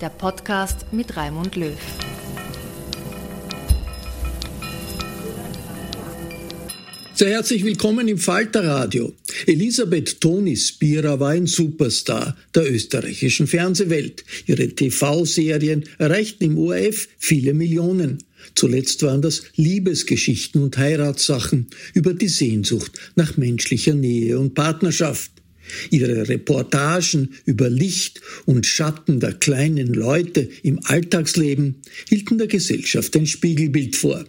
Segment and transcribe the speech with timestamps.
[0.00, 1.76] der Podcast mit Raimund Löw.
[7.14, 9.12] Sehr herzlich willkommen im Falterradio.
[9.46, 14.24] Elisabeth Toni Spira war ein Superstar der österreichischen Fernsehwelt.
[14.46, 18.18] Ihre TV-Serien erreichten im ORF viele Millionen.
[18.54, 25.32] Zuletzt waren das Liebesgeschichten und Heiratssachen über die Sehnsucht nach menschlicher Nähe und Partnerschaft.
[25.90, 31.76] Ihre Reportagen über Licht und Schatten der kleinen Leute im Alltagsleben
[32.08, 34.24] hielten der Gesellschaft ein Spiegelbild vor.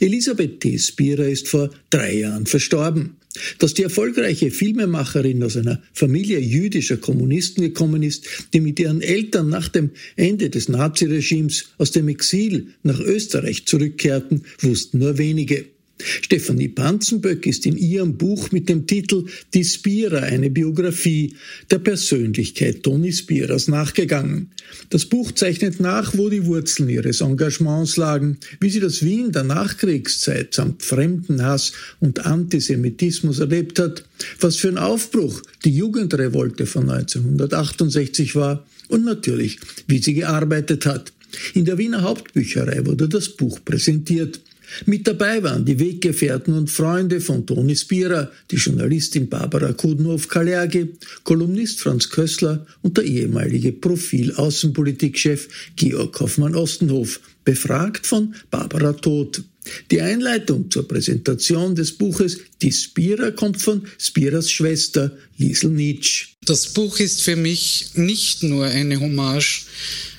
[0.00, 0.78] Elisabeth T.
[0.78, 3.16] Spira ist vor drei Jahren verstorben.
[3.58, 9.50] Dass die erfolgreiche Filmemacherin aus einer Familie jüdischer Kommunisten gekommen ist, die mit ihren Eltern
[9.50, 15.75] nach dem Ende des Naziregimes aus dem Exil nach Österreich zurückkehrten, wussten nur wenige.
[15.98, 21.34] Stefanie Panzenböck ist in ihrem Buch mit dem Titel Die Spira, eine Biografie
[21.70, 24.50] der Persönlichkeit Toni Spiras nachgegangen.
[24.90, 29.44] Das Buch zeichnet nach, wo die Wurzeln ihres Engagements lagen, wie sie das Wien der
[29.44, 34.04] Nachkriegszeit samt Fremdenhass und Antisemitismus erlebt hat,
[34.40, 41.12] was für ein Aufbruch die Jugendrevolte von 1968 war und natürlich, wie sie gearbeitet hat.
[41.54, 44.40] In der Wiener Hauptbücherei wurde das Buch präsentiert.
[44.84, 50.88] Mit dabei waren die Weggefährten und Freunde von Toni Spira, die Journalistin Barbara Kudnow-Kalergi,
[51.24, 59.42] Kolumnist Franz Kössler und der ehemalige Profil-Außenpolitikchef Georg Hoffmann-Ostenhof, befragt von Barbara Todt.
[59.90, 66.34] Die Einleitung zur Präsentation des Buches Die Spira kommt von Spiras Schwester Liesel Nitsch.
[66.44, 69.66] Das Buch ist für mich nicht nur eine Hommage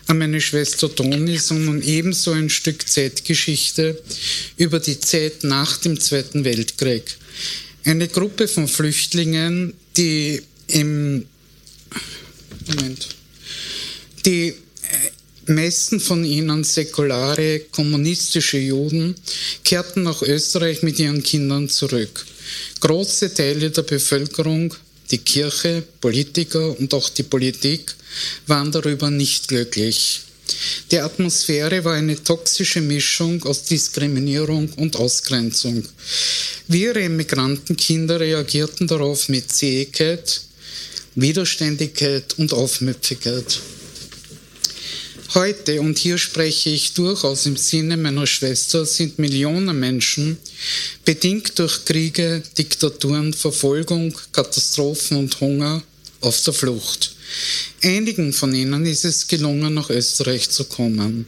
[0.07, 4.01] an meine Schwester Toni, sondern ebenso ein Stück Zeitgeschichte
[4.57, 7.03] über die Zeit nach dem Zweiten Weltkrieg.
[7.83, 11.25] Eine Gruppe von Flüchtlingen, die im
[12.67, 13.07] Moment,
[14.25, 14.53] die
[15.45, 19.15] meisten von ihnen säkulare kommunistische Juden
[19.63, 22.25] kehrten nach Österreich mit ihren Kindern zurück.
[22.79, 24.73] Große Teile der Bevölkerung,
[25.11, 27.95] die Kirche, Politiker und auch die Politik
[28.45, 30.21] waren darüber nicht glücklich.
[30.91, 35.83] Die Atmosphäre war eine toxische Mischung aus Diskriminierung und Ausgrenzung.
[36.67, 40.41] Wir Immigrantenkinder reagierten darauf mit Zähigkeit,
[41.15, 43.59] Widerständigkeit und Aufmüpfigkeit.
[45.37, 50.39] Heute, und hier spreche ich durchaus im Sinne meiner Schwester, sind Millionen Menschen,
[51.05, 55.83] bedingt durch Kriege, Diktaturen, Verfolgung, Katastrophen und Hunger,
[56.21, 57.13] auf der Flucht.
[57.83, 61.27] Einigen von ihnen ist es gelungen, nach Österreich zu kommen.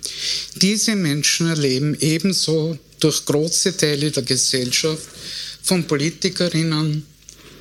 [0.56, 5.08] Diese Menschen erleben ebenso durch große Teile der Gesellschaft,
[5.62, 7.06] von Politikerinnen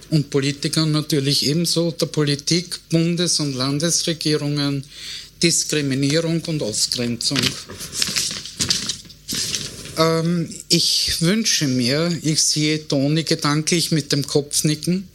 [0.08, 4.82] und Politikern natürlich ebenso der Politik, Bundes- und Landesregierungen,
[5.42, 7.38] Diskriminierung und Ausgrenzung.
[9.96, 15.08] ähm, ich wünsche mir, ich sehe Toni gedanklich mit dem Kopf nicken,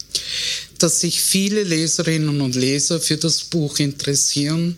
[0.78, 4.76] dass sich viele Leserinnen und Leser für das Buch interessieren,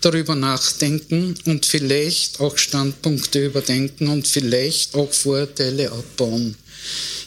[0.00, 6.54] darüber nachdenken und vielleicht auch Standpunkte überdenken und vielleicht auch Vorurteile abbauen.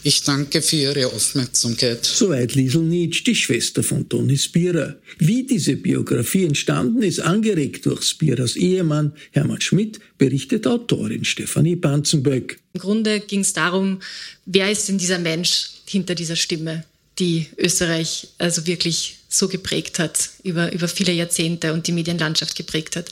[0.04, 2.04] Ich danke für Ihre Aufmerksamkeit.
[2.04, 4.96] Soweit Liesel Nietzsche, die Schwester von Toni Spierer.
[5.20, 12.60] Wie diese Biografie entstanden ist, angeregt durch Spierers Ehemann Hermann Schmidt, berichtet Autorin Stefanie Banzenböck.
[12.74, 14.00] Im Grunde ging es darum,
[14.48, 16.84] wer ist denn dieser Mensch hinter dieser Stimme,
[17.20, 22.96] die Österreich also wirklich so geprägt hat über, über viele Jahrzehnte und die Medienlandschaft geprägt
[22.96, 23.12] hat.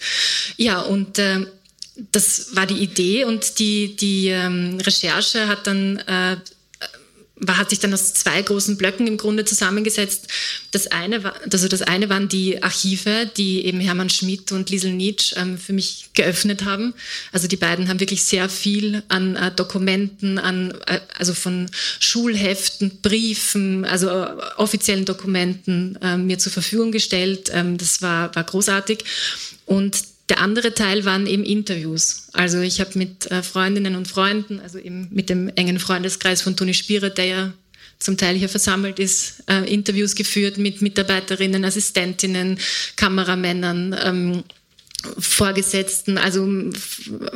[0.57, 1.45] Ja, und äh,
[2.12, 6.38] das war die Idee und die, die ähm, Recherche hat dann äh,
[7.39, 10.27] war, hat sich dann aus zwei großen Blöcken im Grunde zusammengesetzt.
[10.71, 14.94] Das eine, war, also das eine waren die Archive, die eben Hermann Schmidt und Liesel
[14.94, 16.94] Nietzsche ähm, für mich geöffnet haben.
[17.31, 21.69] Also die beiden haben wirklich sehr viel an äh, Dokumenten, an, äh, also von
[22.00, 24.27] Schulheften, Briefen, also äh,
[24.57, 27.50] offiziellen Dokumenten äh, mir zur Verfügung gestellt.
[27.53, 29.03] Ähm, das war, war großartig.
[29.65, 29.97] Und
[30.29, 32.27] der andere Teil waren eben Interviews.
[32.33, 36.55] Also ich habe mit äh, Freundinnen und Freunden, also eben mit dem engen Freundeskreis von
[36.55, 37.53] Toni Spierer, der ja
[37.97, 42.57] zum Teil hier versammelt ist, äh, Interviews geführt mit Mitarbeiterinnen, Assistentinnen,
[42.95, 44.43] Kameramännern, ähm,
[45.17, 46.45] Vorgesetzten, also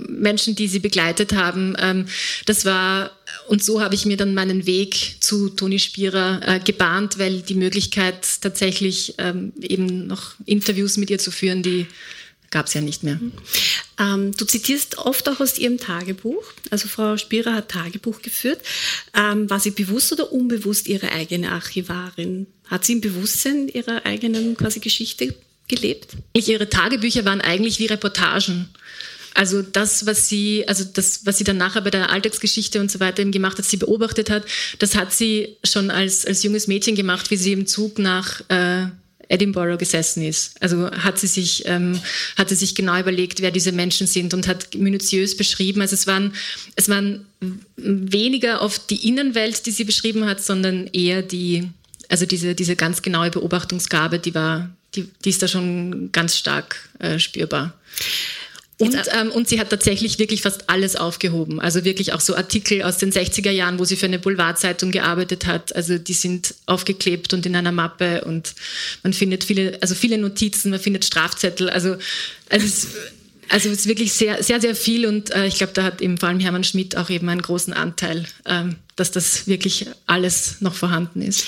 [0.09, 1.75] Menschen, die sie begleitet haben.
[1.79, 2.07] Ähm,
[2.45, 3.11] das war,
[3.47, 7.55] und so habe ich mir dann meinen Weg zu Toni Spierer äh, gebahnt, weil die
[7.55, 11.87] Möglichkeit tatsächlich ähm, eben noch Interviews mit ihr zu führen, die
[12.53, 13.19] gab es ja nicht mehr.
[14.00, 16.44] Ähm, du zitierst oft auch aus ihrem Tagebuch.
[16.69, 18.61] Also Frau Spierer hat Tagebuch geführt.
[19.13, 22.47] Ähm, war sie bewusst oder unbewusst ihre eigene Archivarin?
[22.67, 25.33] Hat sie im Bewusstsein ihrer eigenen quasi Geschichte
[25.67, 26.11] gelebt?
[26.33, 28.69] Ihre Tagebücher waren eigentlich wie Reportagen.
[29.33, 33.00] Also das, was sie, also das, was sie dann nachher bei der Alltagsgeschichte und so
[33.00, 34.45] weiter eben gemacht hat, sie beobachtet hat,
[34.77, 38.85] das hat sie schon als, als junges Mädchen gemacht, wie sie im Zug nach äh,
[39.29, 40.61] Edinburgh gesessen ist.
[40.61, 41.99] Also hat sie sich, ähm,
[42.37, 45.81] hat sie sich genau überlegt, wer diese Menschen sind und hat minutiös beschrieben.
[45.81, 46.33] Also es waren,
[46.75, 47.25] es waren
[47.77, 51.69] weniger oft die Innenwelt, die sie beschrieben hat, sondern eher die,
[52.09, 56.89] also diese, diese ganz genaue Beobachtungsgabe, die war, die, die ist da schon ganz stark
[56.99, 57.73] äh, spürbar.
[58.83, 61.59] Und, ähm, und sie hat tatsächlich wirklich fast alles aufgehoben.
[61.59, 65.45] Also wirklich auch so Artikel aus den 60er Jahren, wo sie für eine Boulevardzeitung gearbeitet
[65.45, 65.75] hat.
[65.75, 68.53] Also die sind aufgeklebt und in einer Mappe und
[69.03, 71.69] man findet viele, also viele Notizen, man findet Strafzettel.
[71.69, 71.97] Also,
[72.50, 72.88] also es,
[73.50, 76.18] also es ist wirklich sehr, sehr, sehr viel und äh, ich glaube, da hat eben
[76.18, 80.74] vor allem Hermann Schmidt auch eben einen großen Anteil, ähm, dass das wirklich alles noch
[80.74, 81.45] vorhanden ist.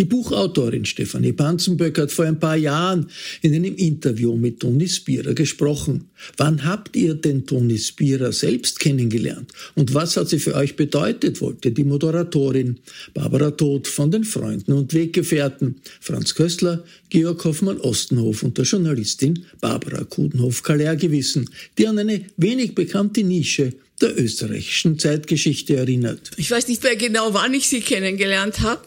[0.00, 3.10] Die Buchautorin Stefanie Panzenböck hat vor ein paar Jahren
[3.42, 6.08] in einem Interview mit Toni Spierer gesprochen.
[6.38, 9.52] Wann habt ihr denn Toni Spierer selbst kennengelernt?
[9.74, 12.78] Und was hat sie für euch bedeutet, wollte die Moderatorin
[13.12, 20.04] Barbara Todt von den Freunden und Weggefährten, Franz Köstler, Georg Hoffmann-Ostenhof und der Journalistin Barbara
[20.04, 26.30] Kudenhoff-Kaller gewissen, die an eine wenig bekannte Nische der österreichischen Zeitgeschichte erinnert.
[26.38, 28.80] Ich weiß nicht mehr genau, wann ich sie kennengelernt habe,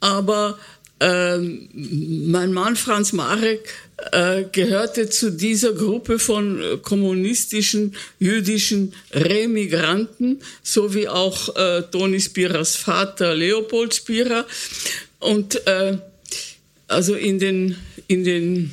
[0.00, 0.58] aber
[1.00, 3.72] ähm, mein Mann Franz Marek
[4.12, 12.20] äh, gehörte zu dieser Gruppe von äh, kommunistischen jüdischen Remigranten, so wie auch äh, Toni
[12.20, 14.46] Spiras Vater Leopold Spira.
[15.20, 15.98] Und äh,
[16.86, 18.70] also in den, in den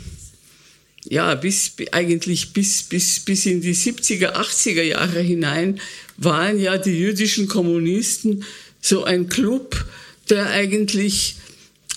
[1.09, 5.79] ja, bis, eigentlich bis, bis, bis in die 70er, 80er Jahre hinein
[6.17, 8.43] waren ja die jüdischen Kommunisten
[8.81, 9.85] so ein Club,
[10.29, 11.35] der eigentlich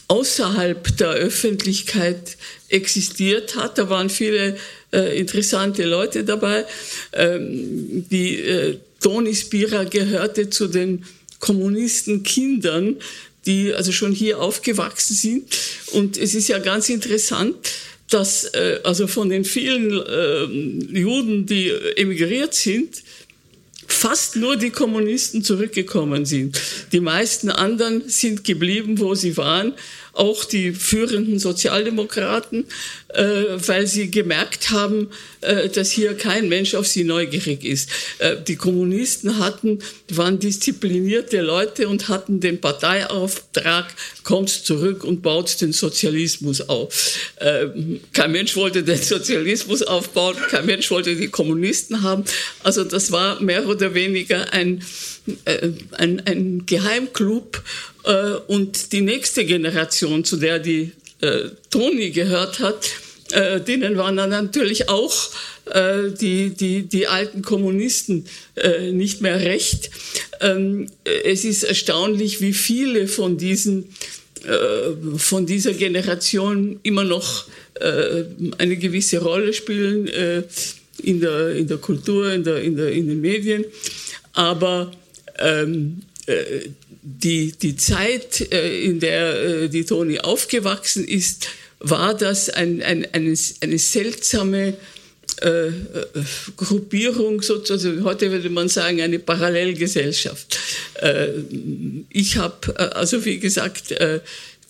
[0.09, 2.37] außerhalb der Öffentlichkeit
[2.69, 3.79] existiert hat.
[3.79, 4.57] Da waren viele
[4.93, 6.65] äh, interessante Leute dabei.
[7.13, 11.05] Ähm, die äh, Toni Spira gehörte zu den
[11.39, 12.97] Kommunistenkindern,
[13.47, 15.57] die also schon hier aufgewachsen sind.
[15.93, 17.57] Und es ist ja ganz interessant,
[18.11, 23.03] dass äh, also von den vielen äh, Juden, die emigriert sind,
[23.93, 26.61] fast nur die Kommunisten zurückgekommen sind.
[26.93, 29.75] Die meisten anderen sind geblieben, wo sie waren,
[30.21, 32.67] auch die führenden Sozialdemokraten,
[33.09, 33.25] äh,
[33.57, 35.09] weil sie gemerkt haben,
[35.41, 37.89] äh, dass hier kein Mensch auf sie neugierig ist.
[38.19, 39.79] Äh, die Kommunisten hatten,
[40.11, 43.87] waren disziplinierte Leute und hatten den Parteiauftrag,
[44.23, 47.33] kommt zurück und baut den Sozialismus auf.
[47.37, 47.69] Äh,
[48.13, 52.25] kein Mensch wollte den Sozialismus aufbauen, kein Mensch wollte die Kommunisten haben.
[52.63, 54.85] Also das war mehr oder weniger ein,
[55.47, 57.63] äh, ein, ein Geheimclub
[58.05, 62.91] äh, und die nächste Generation, zu der die äh, Toni gehört hat,
[63.33, 65.15] äh, denen waren dann natürlich auch
[65.67, 68.27] äh, die, die, die alten Kommunisten
[68.57, 69.91] äh, nicht mehr recht.
[70.41, 70.89] Ähm,
[71.25, 73.95] es ist erstaunlich, wie viele von diesen
[74.45, 78.25] äh, von dieser Generation immer noch äh,
[78.59, 80.09] eine gewisse Rolle spielen
[81.03, 83.65] in, der, in der Kultur, in, der, in, der, in den Medien.
[84.33, 84.91] Aber
[85.39, 86.03] ähm,
[87.03, 91.49] die, die Zeit, in der die Toni aufgewachsen ist,
[91.81, 94.75] war das ein, ein, eine, eine seltsame
[95.41, 95.71] äh,
[96.57, 100.59] Gruppierung, sozusagen, heute würde man sagen, eine Parallelgesellschaft.
[101.01, 101.29] Äh,
[102.11, 104.21] ich habe, äh, also wie gesagt, äh,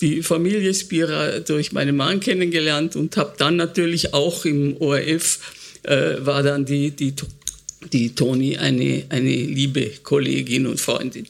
[0.01, 5.41] die Familie Spira durch meinen Mann kennengelernt und habe dann natürlich auch im ORF,
[5.83, 7.15] äh, war dann die, die,
[7.93, 11.27] die Toni eine, eine liebe Kollegin und Freundin.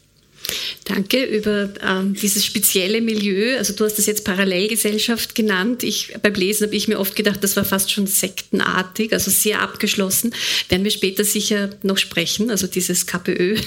[0.85, 3.57] Danke über ähm, dieses spezielle Milieu.
[3.59, 5.83] Also du hast das jetzt Parallelgesellschaft genannt.
[5.83, 9.61] Ich, beim Lesen habe ich mir oft gedacht, das war fast schon sektenartig, also sehr
[9.61, 10.35] abgeschlossen.
[10.69, 12.51] Werden wir später sicher noch sprechen.
[12.51, 13.61] Also dieses KPÖ-Milieu,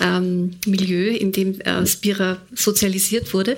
[0.00, 3.56] ähm, in dem äh, Spira sozialisiert wurde.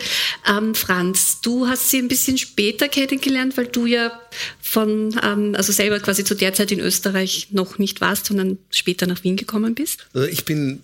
[0.48, 4.12] Ähm, Franz, du hast sie ein bisschen später kennengelernt, weil du ja
[4.60, 9.06] von, ähm, also selber quasi zu der Zeit in Österreich noch nicht warst, sondern später
[9.06, 10.06] nach Wien gekommen bist.
[10.14, 10.80] Also ich bin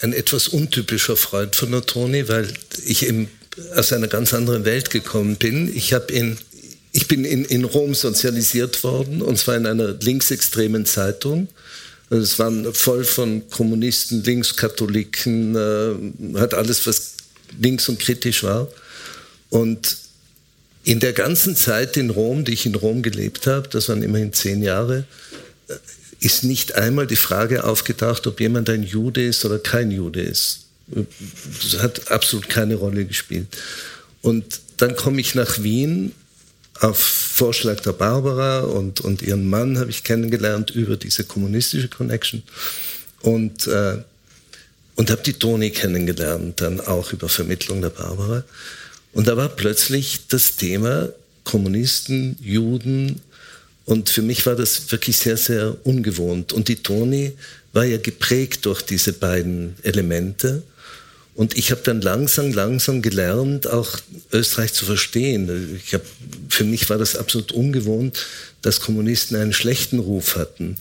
[0.00, 2.52] ein etwas untypischer Freund von der Toni, weil
[2.84, 3.28] ich eben
[3.74, 5.74] aus einer ganz anderen Welt gekommen bin.
[5.74, 6.38] Ich habe in
[6.92, 11.48] ich bin in, in Rom sozialisiert worden, und zwar in einer linksextremen Zeitung.
[12.08, 17.12] Also es waren voll von Kommunisten, Linkskatholiken, äh, hat alles, was
[17.60, 18.68] links und kritisch war.
[19.50, 19.96] Und
[20.82, 24.32] in der ganzen Zeit in Rom, die ich in Rom gelebt habe, das waren immerhin
[24.32, 25.04] zehn Jahre,
[26.20, 30.66] ist nicht einmal die Frage aufgetaucht, ob jemand ein Jude ist oder kein Jude ist.
[30.86, 33.46] Das hat absolut keine Rolle gespielt.
[34.22, 36.12] Und dann komme ich nach Wien
[36.80, 42.42] auf Vorschlag der Barbara und, und ihren Mann habe ich kennengelernt über diese kommunistische Connection
[43.20, 43.98] und, äh,
[44.96, 48.44] und habe die Toni kennengelernt, dann auch über Vermittlung der Barbara.
[49.12, 51.10] Und da war plötzlich das Thema
[51.44, 53.20] Kommunisten, Juden,
[53.90, 56.52] und für mich war das wirklich sehr, sehr ungewohnt.
[56.52, 57.32] Und die Toni
[57.72, 60.62] war ja geprägt durch diese beiden Elemente.
[61.34, 63.98] Und ich habe dann langsam, langsam gelernt, auch
[64.32, 65.80] Österreich zu verstehen.
[65.84, 66.02] Ich hab,
[66.48, 68.26] für mich war das absolut ungewohnt,
[68.62, 70.76] dass Kommunisten einen schlechten Ruf hatten.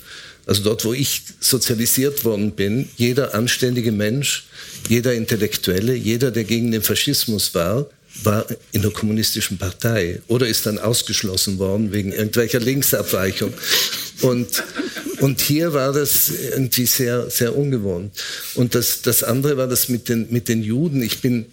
[0.46, 4.46] Also dort, wo ich sozialisiert worden bin, jeder anständige Mensch,
[4.88, 7.88] jeder Intellektuelle, jeder, der gegen den Faschismus war,
[8.24, 13.54] war in der kommunistischen Partei oder ist dann ausgeschlossen worden wegen irgendwelcher Linksabweichung.
[14.22, 14.64] Und,
[15.22, 18.12] und hier war das irgendwie sehr, sehr ungewohnt.
[18.56, 21.02] Und das, das andere war das mit den, mit den Juden.
[21.02, 21.46] Ich bin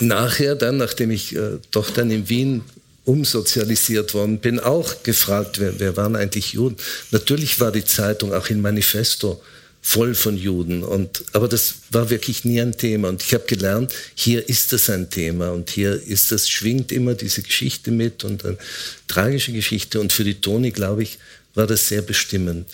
[0.00, 2.62] nachher dann, nachdem ich äh, doch dann in Wien
[3.04, 6.76] umsozialisiert worden bin, auch gefragt, wer, wer waren eigentlich Juden.
[7.10, 9.40] Natürlich war die Zeitung auch in Manifesto
[9.88, 10.84] voll von Juden.
[10.84, 13.08] Und, aber das war wirklich nie ein Thema.
[13.08, 17.14] Und ich habe gelernt, hier ist das ein Thema und hier ist das, schwingt immer
[17.14, 18.58] diese Geschichte mit und eine
[19.06, 19.98] tragische Geschichte.
[19.98, 21.18] Und für die Toni, glaube ich,
[21.54, 22.68] war das sehr bestimmend.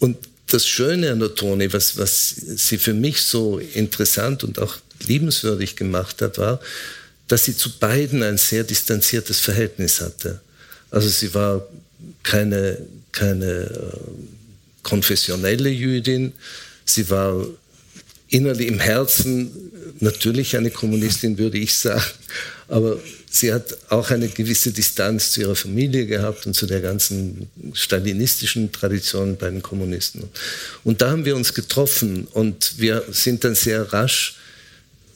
[0.00, 0.16] Und
[0.48, 5.76] das Schöne an der Toni, was, was sie für mich so interessant und auch liebenswürdig
[5.76, 6.58] gemacht hat, war,
[7.28, 10.40] dass sie zu beiden ein sehr distanziertes Verhältnis hatte.
[10.90, 11.68] Also sie war
[12.24, 12.78] keine,
[13.12, 14.37] keine äh,
[14.82, 16.32] konfessionelle Jüdin.
[16.84, 17.46] Sie war
[18.28, 19.50] innerlich im Herzen
[20.00, 22.02] natürlich eine Kommunistin, würde ich sagen.
[22.68, 22.98] Aber
[23.30, 28.72] sie hat auch eine gewisse Distanz zu ihrer Familie gehabt und zu der ganzen stalinistischen
[28.72, 30.24] Tradition bei den Kommunisten.
[30.84, 34.36] Und da haben wir uns getroffen und wir sind dann sehr rasch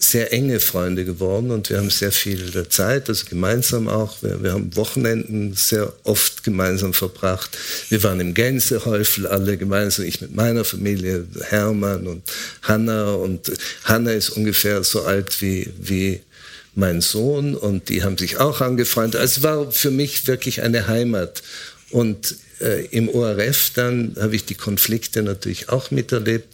[0.05, 4.23] sehr enge Freunde geworden und wir haben sehr viel Zeit, also gemeinsam auch.
[4.23, 7.57] Wir, wir, haben Wochenenden sehr oft gemeinsam verbracht.
[7.89, 12.23] Wir waren im Gänsehäufel alle gemeinsam, ich mit meiner Familie, Hermann und
[12.63, 13.15] Hanna.
[13.15, 13.53] Und
[13.85, 16.21] Hanna ist ungefähr so alt wie, wie
[16.75, 19.21] mein Sohn und die haben sich auch angefreundet.
[19.21, 21.43] Also es war für mich wirklich eine Heimat.
[21.91, 26.49] Und äh, im ORF dann habe ich die Konflikte natürlich auch miterlebt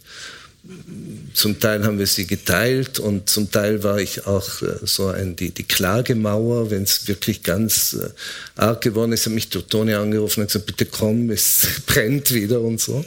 [1.33, 5.35] zum Teil haben wir sie geteilt und zum Teil war ich auch äh, so ein,
[5.35, 8.09] die, die Klagemauer, wenn es wirklich ganz äh,
[8.55, 12.79] arg geworden ist, hat mich Toni angerufen und gesagt, bitte komm, es brennt wieder und
[12.79, 13.03] so.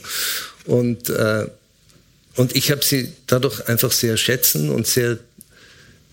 [0.66, 1.46] Und, äh,
[2.36, 5.18] und ich habe sie dadurch einfach sehr schätzen und sehr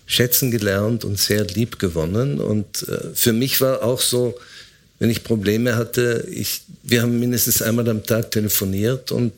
[0.06, 2.40] schätzen gelernt und sehr lieb gewonnen.
[2.40, 4.38] Und äh, für mich war auch so,
[4.98, 9.32] wenn ich Probleme hatte, ich, wir haben mindestens einmal am Tag telefoniert und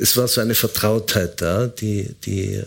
[0.00, 2.64] es war so eine Vertrautheit da, die, die äh,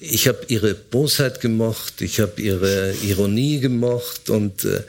[0.00, 4.82] ich habe ihre Bosheit gemocht, ich habe ihre Ironie gemocht und äh,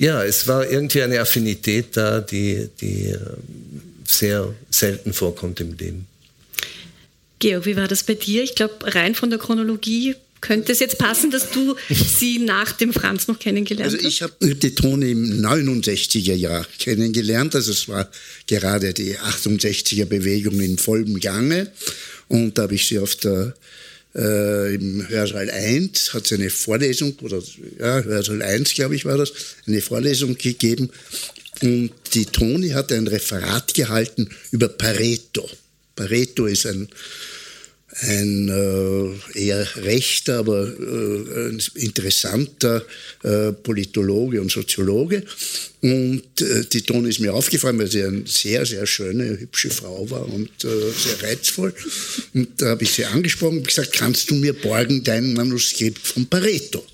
[0.00, 3.18] Ja, es war irgendwie eine Affinität da, die, die äh,
[4.06, 6.06] sehr selten vorkommt im Leben.
[7.38, 8.42] Georg, wie war das bei dir?
[8.42, 12.92] Ich glaube, rein von der Chronologie könnte es jetzt passen, dass du sie nach dem
[12.92, 13.98] Franz noch kennengelernt hast?
[13.98, 17.54] Also ich habe die Tone im 69er Jahr kennengelernt.
[17.54, 18.08] Also es war
[18.46, 21.70] gerade die 68er Bewegung in vollem Gange.
[22.28, 23.54] Und da habe ich sie auf der
[24.14, 27.42] äh, im Hörsaal 1 hat sie eine Vorlesung, oder
[27.78, 29.32] ja, Hörsaal 1, glaube ich, war das,
[29.66, 30.90] eine Vorlesung gegeben.
[31.62, 35.48] Und die Toni hat ein Referat gehalten über Pareto.
[35.94, 36.88] Pareto ist ein
[38.02, 42.84] ein äh, eher rechter, aber äh, interessanter
[43.22, 45.24] äh, Politologe und Soziologe.
[45.82, 50.08] Und äh, die Toni ist mir aufgefallen, weil sie eine sehr, sehr schöne, hübsche Frau
[50.08, 51.74] war und äh, sehr reizvoll.
[52.34, 56.26] Und da habe ich sie angesprochen und gesagt, kannst du mir borgen dein Manuskript von
[56.26, 56.84] Pareto?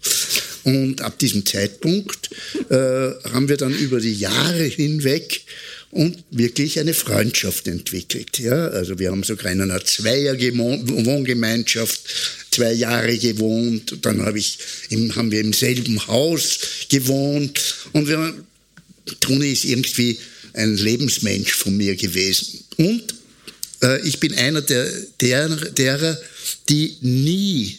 [0.64, 2.30] Und ab diesem Zeitpunkt
[2.70, 5.42] äh, haben wir dann über die Jahre hinweg
[5.96, 8.38] und wirklich eine Freundschaft entwickelt.
[8.38, 8.68] Ja?
[8.68, 12.00] Also wir haben sogar in einer Zweierwohngemeinschaft
[12.50, 13.96] zwei Jahre gewohnt.
[14.02, 14.58] Dann hab ich
[14.90, 16.58] im, haben wir im selben Haus
[16.90, 17.76] gewohnt.
[17.92, 18.34] Und wir,
[19.20, 20.18] Toni ist irgendwie
[20.52, 22.62] ein Lebensmensch von mir gewesen.
[22.76, 23.14] Und
[23.82, 26.20] äh, ich bin einer der, der, derer,
[26.68, 27.78] die nie,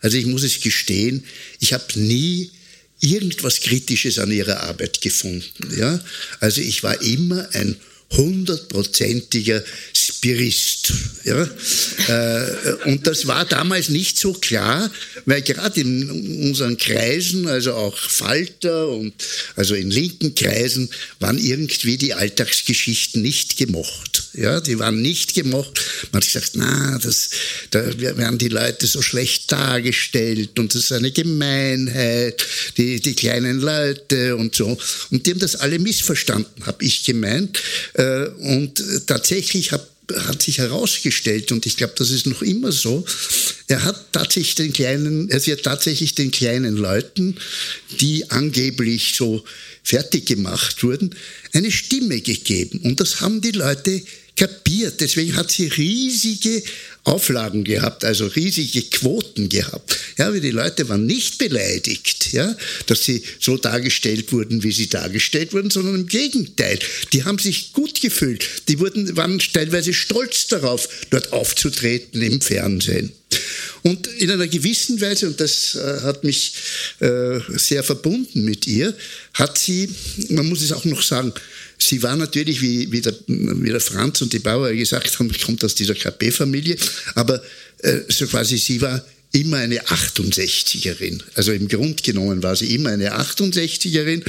[0.00, 1.24] also ich muss es gestehen,
[1.58, 2.52] ich habe nie
[3.00, 5.76] irgendwas Kritisches an ihrer Arbeit gefunden.
[5.76, 6.00] Ja?
[6.40, 7.76] Also ich war immer ein
[8.12, 9.62] hundertprozentiger
[9.92, 10.92] Spirist.
[11.24, 11.48] Ja?
[12.08, 14.90] Äh, und das war damals nicht so klar,
[15.24, 19.12] weil gerade in unseren Kreisen, also auch Falter und
[19.56, 20.88] also in linken Kreisen,
[21.18, 24.25] waren irgendwie die Alltagsgeschichten nicht gemocht.
[24.36, 25.80] Ja, die waren nicht gemocht.
[26.12, 27.30] Man hat gesagt, na, das,
[27.70, 33.60] da werden die Leute so schlecht dargestellt und das ist eine Gemeinheit, die, die kleinen
[33.60, 34.76] Leute und so.
[35.10, 37.62] Und die haben das alle missverstanden, habe ich gemeint.
[37.94, 39.88] Äh, und tatsächlich hab,
[40.26, 43.06] hat sich herausgestellt, und ich glaube, das ist noch immer so,
[43.68, 47.36] er hat tatsächlich den kleinen, er wird tatsächlich den kleinen Leuten,
[48.00, 49.42] die angeblich so
[49.82, 51.14] fertig gemacht wurden,
[51.52, 52.80] eine Stimme gegeben.
[52.80, 54.02] Und das haben die Leute
[54.36, 55.00] kapiert.
[55.00, 56.62] Deswegen hat sie riesige
[57.04, 59.96] Auflagen gehabt, also riesige Quoten gehabt.
[60.18, 64.88] Ja, weil die Leute waren nicht beleidigt, ja, dass sie so dargestellt wurden, wie sie
[64.88, 66.78] dargestellt wurden, sondern im Gegenteil.
[67.12, 68.44] Die haben sich gut gefühlt.
[68.68, 73.12] Die wurden, waren teilweise stolz darauf, dort aufzutreten im Fernsehen.
[73.82, 76.54] Und in einer gewissen Weise, und das äh, hat mich
[77.00, 78.94] äh, sehr verbunden mit ihr,
[79.34, 79.88] hat sie,
[80.30, 81.32] man muss es auch noch sagen,
[81.78, 85.74] Sie war natürlich, wie, der, wie der Franz und die Bauer gesagt haben, kommt aus
[85.74, 86.76] dieser KP-Familie,
[87.14, 87.42] aber
[87.82, 91.20] äh, so quasi sie war immer eine 68erin.
[91.34, 94.24] Also im Grund genommen war sie immer eine 68erin.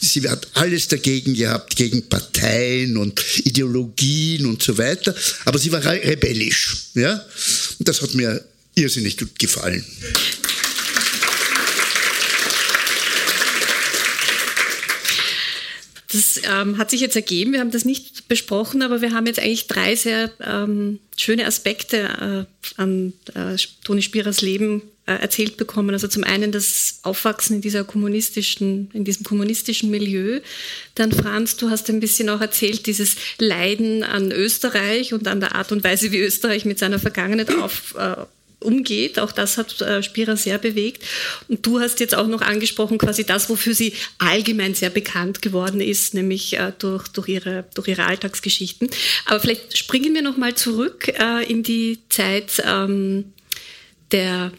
[0.00, 5.14] Sie hat alles dagegen gehabt, gegen Parteien und Ideologien und so weiter.
[5.44, 6.76] Aber sie war rebellisch.
[6.94, 7.24] Ja?
[7.78, 9.84] Und das hat mir irrsinnig gut gefallen.
[16.14, 19.40] Das ähm, hat sich jetzt ergeben, wir haben das nicht besprochen, aber wir haben jetzt
[19.40, 25.90] eigentlich drei sehr ähm, schöne Aspekte äh, an äh, Toni Spierers Leben äh, erzählt bekommen.
[25.90, 30.38] Also zum einen das Aufwachsen in dieser kommunistischen, in diesem kommunistischen Milieu.
[30.94, 35.56] Dann Franz, du hast ein bisschen auch erzählt, dieses Leiden an Österreich und an der
[35.56, 38.24] Art und Weise, wie Österreich mit seiner Vergangenheit auf, äh,
[38.64, 39.18] umgeht.
[39.18, 41.02] Auch das hat äh, Spira sehr bewegt.
[41.48, 45.80] Und du hast jetzt auch noch angesprochen, quasi das, wofür sie allgemein sehr bekannt geworden
[45.80, 48.90] ist, nämlich äh, durch, durch, ihre, durch ihre Alltagsgeschichten.
[49.26, 53.32] Aber vielleicht springen wir nochmal zurück äh, in die Zeit ähm,
[54.12, 54.52] der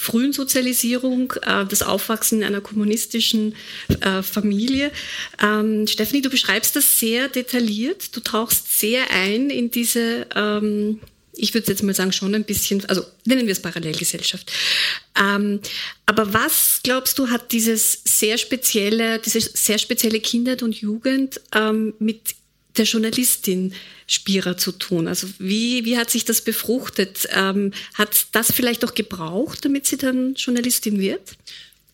[0.00, 3.54] frühen Sozialisierung, äh, das Aufwachsen in einer kommunistischen
[4.00, 4.90] äh, Familie.
[5.42, 8.16] Ähm, Stephanie, du beschreibst das sehr detailliert.
[8.16, 11.00] Du tauchst sehr ein in diese ähm,
[11.40, 14.50] ich würde jetzt mal sagen, schon ein bisschen, also nennen wir es Parallelgesellschaft.
[15.18, 15.60] Ähm,
[16.06, 21.94] aber was glaubst du, hat dieses sehr spezielle, diese sehr spezielle Kindheit und Jugend ähm,
[21.98, 22.34] mit
[22.76, 23.74] der Journalistin
[24.06, 25.08] Spira zu tun?
[25.08, 27.28] Also wie, wie hat sich das befruchtet?
[27.30, 31.32] Ähm, hat das vielleicht auch gebraucht, damit sie dann Journalistin wird?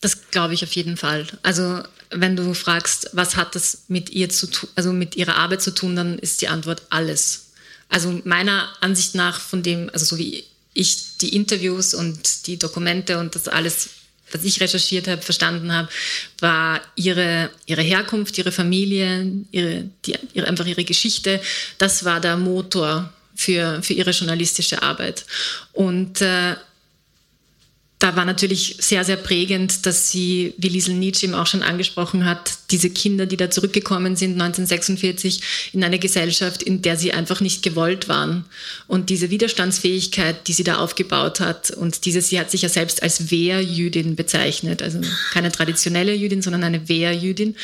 [0.00, 1.26] Das glaube ich auf jeden Fall.
[1.42, 5.62] Also wenn du fragst, was hat das mit ihr zu tun, also mit ihrer Arbeit
[5.62, 7.45] zu tun, dann ist die Antwort alles.
[7.88, 10.44] Also meiner Ansicht nach von dem, also so wie
[10.74, 13.90] ich die Interviews und die Dokumente und das alles,
[14.32, 15.88] was ich recherchiert habe, verstanden habe,
[16.40, 21.40] war ihre, ihre Herkunft, ihre Familie, ihre, die, ihre, einfach ihre Geschichte,
[21.78, 25.24] das war der Motor für, für ihre journalistische Arbeit.
[25.72, 26.56] Und äh,
[27.98, 32.26] da war natürlich sehr, sehr prägend, dass sie, wie Liesel Nietzsche eben auch schon angesprochen
[32.26, 37.40] hat, diese Kinder, die da zurückgekommen sind 1946 in eine Gesellschaft, in der sie einfach
[37.40, 38.44] nicht gewollt waren.
[38.86, 43.02] Und diese Widerstandsfähigkeit, die sie da aufgebaut hat und diese, sie hat sich ja selbst
[43.02, 45.00] als Wehrjüdin bezeichnet, also
[45.32, 47.56] keine traditionelle Jüdin, sondern eine Wehrjüdin.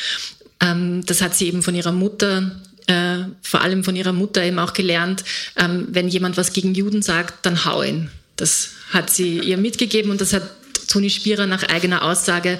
[0.62, 4.59] Ähm, das hat sie eben von ihrer Mutter äh, vor allem von ihrer Mutter eben
[4.59, 5.25] auch gelernt,
[5.57, 8.11] ähm, wenn jemand was gegen Juden sagt, dann hau ihn.
[8.37, 10.42] Das hat sie ihr mitgegeben und das hat
[10.88, 12.59] Toni Spierer nach eigener Aussage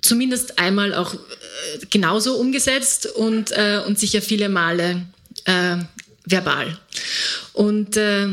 [0.00, 1.18] zumindest einmal auch äh,
[1.90, 5.06] genauso umgesetzt und, äh, und sicher viele Male
[5.44, 5.76] äh,
[6.26, 6.78] verbal.
[7.52, 8.28] Und äh,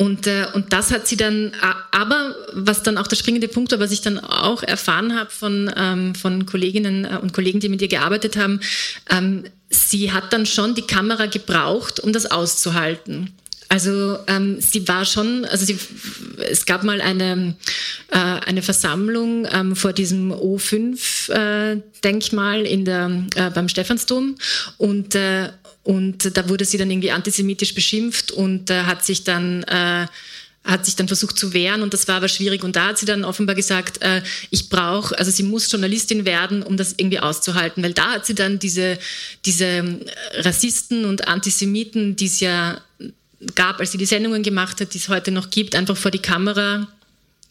[0.00, 1.52] und, äh, und das hat sie dann,
[1.90, 5.68] aber was dann auch der springende Punkt war, was ich dann auch erfahren habe von,
[5.76, 8.60] ähm, von Kolleginnen äh, und Kollegen, die mit ihr gearbeitet haben,
[9.10, 13.32] ähm, sie hat dann schon die Kamera gebraucht, um das auszuhalten.
[13.68, 15.78] Also ähm, sie war schon, also sie,
[16.50, 17.54] es gab mal eine,
[18.10, 24.36] äh, eine Versammlung ähm, vor diesem O5-Denkmal äh, äh, beim Stephansdom.
[24.78, 25.50] Und, äh,
[25.82, 30.06] und da wurde sie dann irgendwie antisemitisch beschimpft und äh, hat sich dann äh,
[30.64, 31.82] hat sich dann versucht zu wehren.
[31.82, 32.62] Und das war aber schwierig.
[32.62, 36.62] Und da hat sie dann offenbar gesagt, äh, ich brauche, also sie muss Journalistin werden,
[36.62, 38.98] um das irgendwie auszuhalten, weil da hat sie dann diese,
[39.46, 39.98] diese
[40.34, 42.82] Rassisten und Antisemiten, die es ja
[43.54, 46.18] gab, als sie die Sendungen gemacht hat, die es heute noch gibt, einfach vor die
[46.18, 46.88] Kamera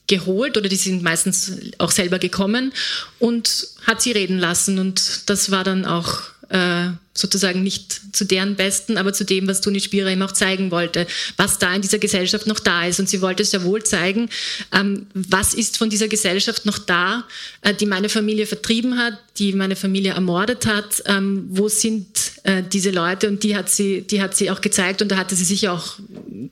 [0.08, 2.74] geholt oder die sind meistens auch selber gekommen
[3.20, 8.56] und hat sie reden lassen und das war dann auch äh, sozusagen nicht zu deren
[8.56, 11.98] Besten, aber zu dem, was Toni Spierer ihm auch zeigen wollte, was da in dieser
[11.98, 13.00] Gesellschaft noch da ist.
[13.00, 14.30] Und sie wollte sehr wohl zeigen,
[14.72, 17.26] ähm, was ist von dieser Gesellschaft noch da,
[17.62, 21.04] äh, die meine Familie vertrieben hat, die meine Familie ermordet hat.
[21.06, 22.08] Ähm, wo sind
[22.44, 23.28] äh, diese Leute?
[23.28, 25.98] Und die hat sie, die hat sie auch gezeigt und da hatte sie sicher auch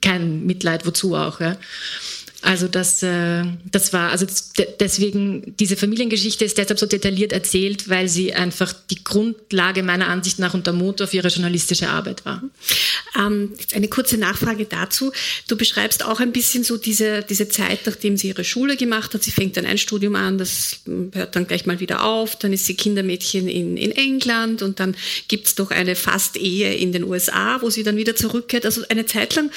[0.01, 1.39] kein Mitleid, wozu auch.
[1.39, 1.57] Ja.
[2.45, 4.27] Also das, äh, das war, also
[4.79, 10.37] deswegen, diese Familiengeschichte ist deshalb so detailliert erzählt, weil sie einfach die Grundlage meiner Ansicht
[10.37, 12.43] nach und der Motor für ihre journalistische Arbeit war.
[13.17, 15.11] Ähm, eine kurze Nachfrage dazu.
[15.47, 19.23] Du beschreibst auch ein bisschen so diese, diese Zeit, nachdem sie ihre Schule gemacht hat.
[19.23, 20.81] Sie fängt dann ein Studium an, das
[21.13, 22.37] hört dann gleich mal wieder auf.
[22.37, 24.95] Dann ist sie Kindermädchen in, in England und dann
[25.29, 28.65] gibt's doch eine Fast-Ehe in den USA, wo sie dann wieder zurückkehrt.
[28.65, 29.49] Also eine Zeit lang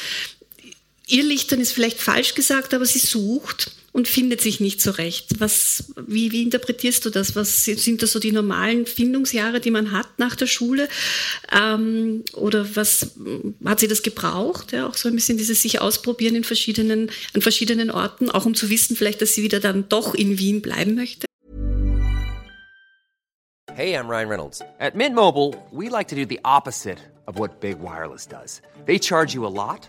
[1.09, 5.40] Irrlichtern ist vielleicht falsch gesagt, aber sie sucht und findet sich nicht so recht.
[5.40, 7.35] Was, wie, wie interpretierst du das?
[7.35, 10.88] Was sind das so die normalen Findungsjahre, die man hat nach der Schule?
[11.51, 13.12] Ähm, oder was
[13.64, 14.73] hat sie das gebraucht?
[14.73, 18.55] Ja, auch so ein bisschen dieses sich ausprobieren in verschiedenen, an verschiedenen Orten, auch um
[18.55, 21.27] zu wissen, vielleicht, dass sie wieder dann doch in Wien bleiben möchte?
[23.75, 24.61] Hey, I'm Ryan Reynolds.
[24.81, 28.61] At Mint Mobile, we like to do the opposite of what Big Wireless does.
[28.87, 29.88] They charge you a lot.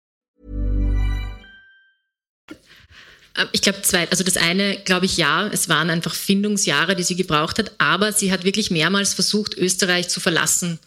[3.51, 4.09] ich glaube zwei.
[4.09, 8.11] Also das eine, glaube ich, ja, es waren einfach Findungsjahre, die sie gebraucht hat, aber
[8.11, 10.79] sie hat wirklich mehrmals versucht, Österreich zu verlassen.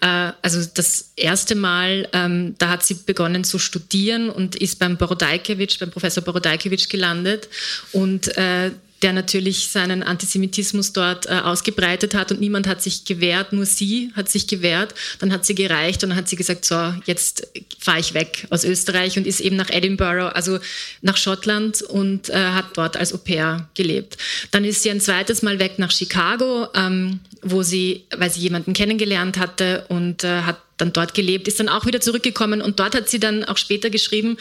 [0.00, 4.96] Äh, also das erste Mal, ähm, da hat sie begonnen zu studieren und ist beim
[4.96, 7.48] Borodajkewitsch, beim Professor Borodajkewitsch gelandet
[7.92, 8.70] und äh,
[9.02, 14.10] der natürlich seinen Antisemitismus dort äh, ausgebreitet hat und niemand hat sich gewehrt, nur sie
[14.16, 14.94] hat sich gewehrt.
[15.20, 17.46] Dann hat sie gereicht und dann hat sie gesagt, so, jetzt
[17.78, 20.58] fahre ich weg aus Österreich und ist eben nach Edinburgh, also
[21.00, 24.16] nach Schottland und äh, hat dort als Au pair gelebt.
[24.50, 28.72] Dann ist sie ein zweites Mal weg nach Chicago, ähm, wo sie, weil sie jemanden
[28.72, 32.62] kennengelernt hatte und äh, hat dann dort gelebt, ist dann auch wieder zurückgekommen.
[32.62, 34.38] Und dort hat sie dann auch später geschrieben,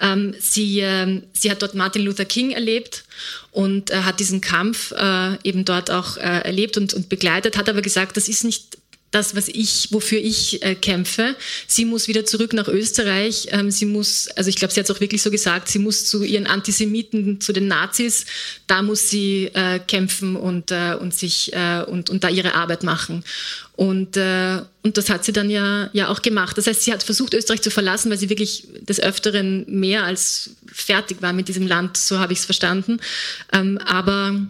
[0.00, 3.04] ähm, sie, äh, sie hat dort Martin Luther King erlebt
[3.52, 7.68] und äh, hat diesen Kampf äh, eben dort auch äh, erlebt und, und begleitet, hat
[7.68, 8.78] aber gesagt, das ist nicht
[9.10, 11.36] das, was ich, wofür ich äh, kämpfe.
[11.66, 13.48] Sie muss wieder zurück nach Österreich.
[13.50, 16.04] Ähm, sie muss, also ich glaube, sie hat es auch wirklich so gesagt, sie muss
[16.06, 18.26] zu ihren Antisemiten, zu den Nazis,
[18.66, 22.82] da muss sie äh, kämpfen und, äh, und sich äh, und, und da ihre Arbeit
[22.82, 23.24] machen.
[23.76, 26.58] Und, äh, und das hat sie dann ja, ja auch gemacht.
[26.58, 30.50] Das heißt, sie hat versucht, Österreich zu verlassen, weil sie wirklich des Öfteren mehr als
[30.66, 32.98] fertig war mit diesem Land, so habe ich es verstanden.
[33.52, 34.40] Ähm, aber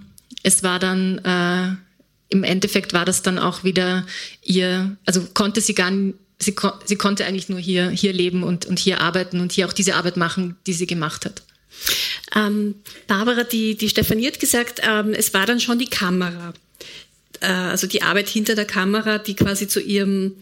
[0.43, 1.86] es war dann äh,
[2.29, 4.07] im Endeffekt war das dann auch wieder
[4.43, 8.67] ihr, also konnte sie gar nicht, sie, sie konnte eigentlich nur hier, hier leben und,
[8.67, 11.43] und hier arbeiten und hier auch diese Arbeit machen, die sie gemacht hat.
[12.35, 12.75] Ähm,
[13.07, 16.53] Barbara, die, die Stefanie hat gesagt, ähm, es war dann schon die Kamera.
[17.41, 20.37] äh, also die Arbeit hinter der Kamera, die quasi zu ihrem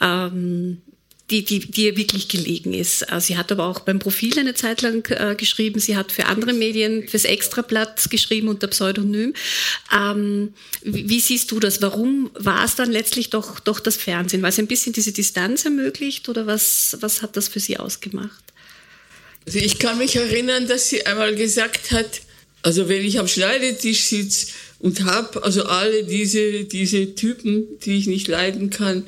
[0.00, 0.82] ähm,
[1.30, 3.02] die, die, die ihr wirklich gelegen ist.
[3.10, 5.80] Äh, sie hat aber auch beim Profil eine Zeit lang äh, geschrieben.
[5.80, 9.32] Sie hat für andere Medien, fürs Extrablatt geschrieben unter Pseudonym.
[9.94, 11.80] Ähm, wie, wie, siehst du das?
[11.80, 14.42] Warum war es dann letztlich doch, doch das Fernsehen?
[14.42, 18.44] Weil es ein bisschen diese Distanz ermöglicht oder was, was hat das für sie ausgemacht?
[19.46, 22.20] Also ich kann mich erinnern, dass sie einmal gesagt hat,
[22.62, 28.06] also wenn ich am Schneidetisch sitze und habe also alle diese, diese Typen, die ich
[28.06, 29.04] nicht leiden kann,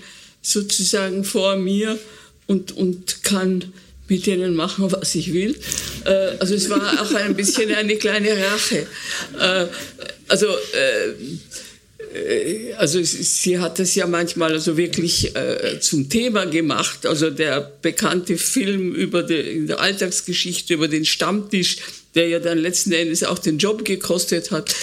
[0.47, 1.99] sozusagen vor mir
[2.47, 3.73] und, und kann
[4.09, 5.57] mit denen machen, was ich will.
[6.05, 8.87] Äh, also es war auch ein bisschen eine kleine Rache.
[9.39, 9.67] Äh,
[10.29, 11.15] also, äh,
[12.77, 15.33] also sie hat es ja manchmal also wirklich
[15.81, 17.05] zum Thema gemacht.
[17.05, 21.77] Also der bekannte Film über die, Alltagsgeschichte über den Stammtisch,
[22.15, 24.75] der ja dann letzten Endes auch den Job gekostet hat,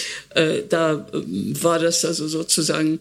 [0.68, 1.08] da
[1.60, 3.00] war das also sozusagen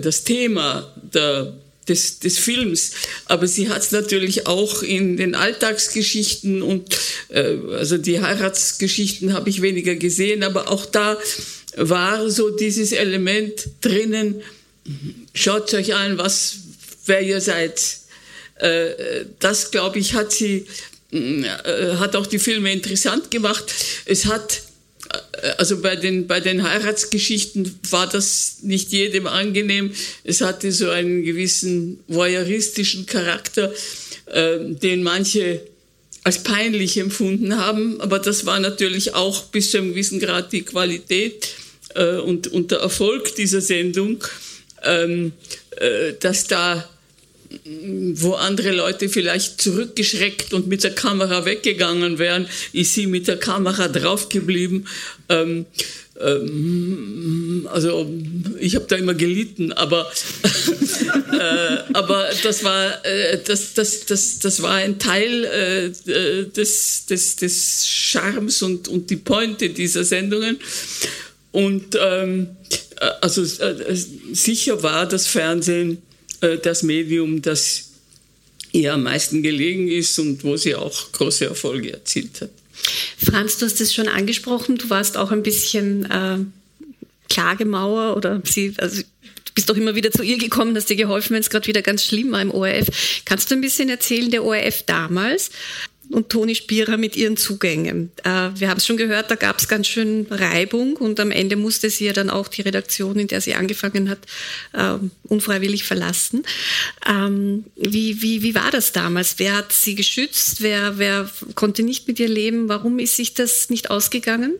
[0.00, 1.52] das Thema der
[1.88, 2.92] des, des Films.
[3.26, 6.96] Aber sie hat es natürlich auch in den Alltagsgeschichten und
[7.28, 11.18] äh, also die Heiratsgeschichten habe ich weniger gesehen, aber auch da
[11.76, 14.42] war so dieses Element drinnen.
[15.34, 16.56] Schaut euch an, was
[17.06, 17.80] wer ihr seid.
[18.56, 20.66] Äh, das glaube ich hat sie
[21.12, 23.64] äh, hat auch die Filme interessant gemacht.
[24.06, 24.62] Es hat
[25.58, 29.92] also bei den, bei den Heiratsgeschichten war das nicht jedem angenehm.
[30.24, 33.72] Es hatte so einen gewissen voyeuristischen Charakter,
[34.26, 35.62] äh, den manche
[36.24, 38.00] als peinlich empfunden haben.
[38.00, 41.48] Aber das war natürlich auch bis zu einem gewissen Grad die Qualität
[41.94, 44.24] äh, und, und der Erfolg dieser Sendung,
[44.82, 45.32] ähm,
[45.76, 46.88] äh, dass da
[48.14, 53.38] wo andere Leute vielleicht zurückgeschreckt und mit der Kamera weggegangen wären, ist sie mit der
[53.38, 54.86] Kamera draufgeblieben.
[55.28, 55.66] Ähm,
[56.20, 58.10] ähm, also
[58.58, 60.10] ich habe da immer gelitten, aber,
[61.32, 67.36] äh, aber das, war, äh, das, das, das, das war ein Teil äh, des, des,
[67.36, 70.58] des Charmes und, und die Pointe dieser Sendungen.
[71.52, 72.56] Und ähm,
[73.00, 73.94] äh, also äh,
[74.32, 77.90] sicher war das Fernsehen äh, das Medium, das
[78.72, 82.50] ihr am meisten gelegen ist und wo sie auch große Erfolge erzielt hat.
[83.18, 86.38] Franz, du hast es schon angesprochen, du warst auch ein bisschen äh,
[87.28, 91.34] Klagemauer oder sie, also du bist doch immer wieder zu ihr gekommen, hast dir geholfen,
[91.34, 93.22] wenn es gerade wieder ganz schlimm war im ORF.
[93.24, 95.50] Kannst du ein bisschen erzählen, der ORF damals?
[96.16, 98.10] Und Toni Spierer mit ihren Zugängen.
[98.24, 101.56] Äh, wir haben es schon gehört, da gab es ganz schön Reibung und am Ende
[101.56, 104.20] musste sie ja dann auch die Redaktion, in der sie angefangen hat,
[104.72, 106.42] äh, unfreiwillig verlassen.
[107.06, 109.34] Ähm, wie, wie, wie war das damals?
[109.36, 110.62] Wer hat sie geschützt?
[110.62, 112.70] Wer, wer konnte nicht mit ihr leben?
[112.70, 114.54] Warum ist sich das nicht ausgegangen?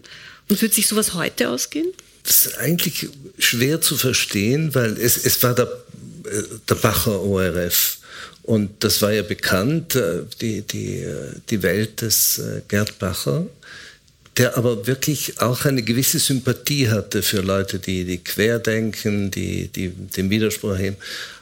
[0.51, 1.89] Und wird sich sowas heute ausgehen?
[2.23, 5.69] Das ist eigentlich schwer zu verstehen, weil es, es war der,
[6.31, 7.97] äh, der Bacher ORF.
[8.47, 13.45] Und das war ja bekannt, äh, die, die, äh, die Welt des äh, Gerd Bacher,
[14.37, 19.89] der aber wirklich auch eine gewisse Sympathie hatte für Leute, die, die querdenken, die, die
[19.89, 20.97] den Widerspruch heben.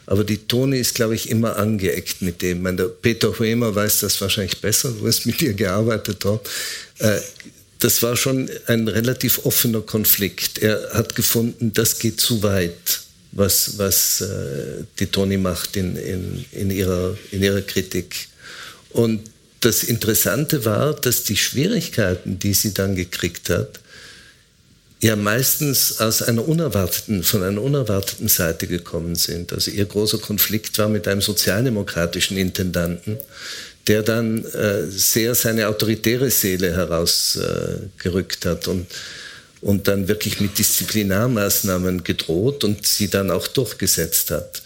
[0.06, 2.62] Aber die Toni ist, glaube ich, immer angeeckt mit dem.
[2.62, 6.48] Meine, der Peter Huemer weiß das wahrscheinlich besser, du hast mit ihr gearbeitet dort.
[7.78, 10.58] Das war schon ein relativ offener Konflikt.
[10.58, 13.03] Er hat gefunden, das geht zu weit
[13.34, 18.28] was, was äh, die Toni macht in, in, in, ihrer, in ihrer Kritik.
[18.90, 19.20] Und
[19.60, 23.80] das Interessante war, dass die Schwierigkeiten, die sie dann gekriegt hat,
[25.00, 29.52] ja meistens aus einer unerwarteten, von einer unerwarteten Seite gekommen sind.
[29.52, 33.18] Also ihr großer Konflikt war mit einem sozialdemokratischen Intendanten,
[33.86, 38.86] der dann äh, sehr seine autoritäre Seele herausgerückt äh, hat und
[39.64, 44.62] und dann wirklich mit Disziplinarmaßnahmen gedroht und sie dann auch durchgesetzt hat.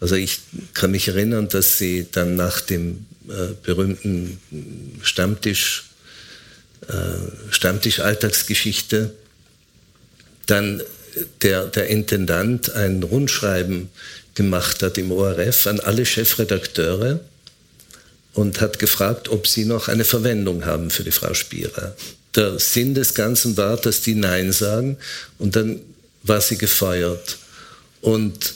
[0.00, 0.40] Also ich
[0.72, 4.40] kann mich erinnern, dass sie dann nach dem äh, berühmten
[5.02, 5.90] Stammtisch,
[6.88, 6.92] äh,
[7.50, 9.12] Stammtisch Alltagsgeschichte,
[10.46, 10.82] dann
[11.42, 13.90] der, der Intendant ein Rundschreiben
[14.34, 17.20] gemacht hat im ORF an alle Chefredakteure
[18.32, 21.94] und hat gefragt, ob sie noch eine Verwendung haben für die Frau Spierer
[22.38, 24.96] der Sinn des Ganzen war, dass die Nein sagen
[25.38, 25.80] und dann
[26.22, 27.36] war sie gefeuert.
[28.00, 28.54] Und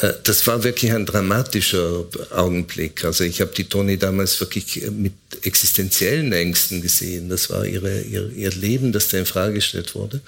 [0.00, 3.04] äh, das war wirklich ein dramatischer Augenblick.
[3.04, 5.12] Also ich habe die Toni damals wirklich mit
[5.42, 7.28] existenziellen Ängsten gesehen.
[7.28, 10.20] Das war ihre, ihr, ihr Leben, das da in Frage gestellt wurde.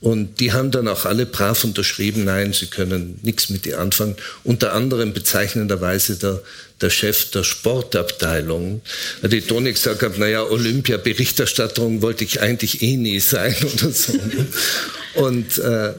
[0.00, 4.16] Und die haben dann auch alle brav unterschrieben, nein, sie können nichts mit ihr anfangen.
[4.42, 6.42] Unter anderem bezeichnenderweise der,
[6.84, 8.82] der Chef der Sportabteilung,
[9.22, 14.12] die Toni gesagt hat, naja, Olympia-Berichterstattung wollte ich eigentlich eh nie sein oder so.
[15.14, 15.94] Und, äh,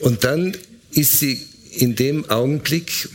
[0.00, 0.56] Und dann
[0.92, 3.08] ist sie in dem Augenblick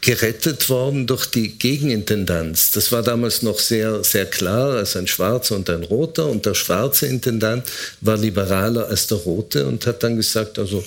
[0.00, 2.72] gerettet worden durch die Gegenintendanz.
[2.72, 6.26] Das war damals noch sehr, sehr klar, als ein Schwarzer und ein Roter.
[6.26, 7.64] Und der schwarze Intendant
[8.00, 10.84] war liberaler als der Rote und hat dann gesagt, also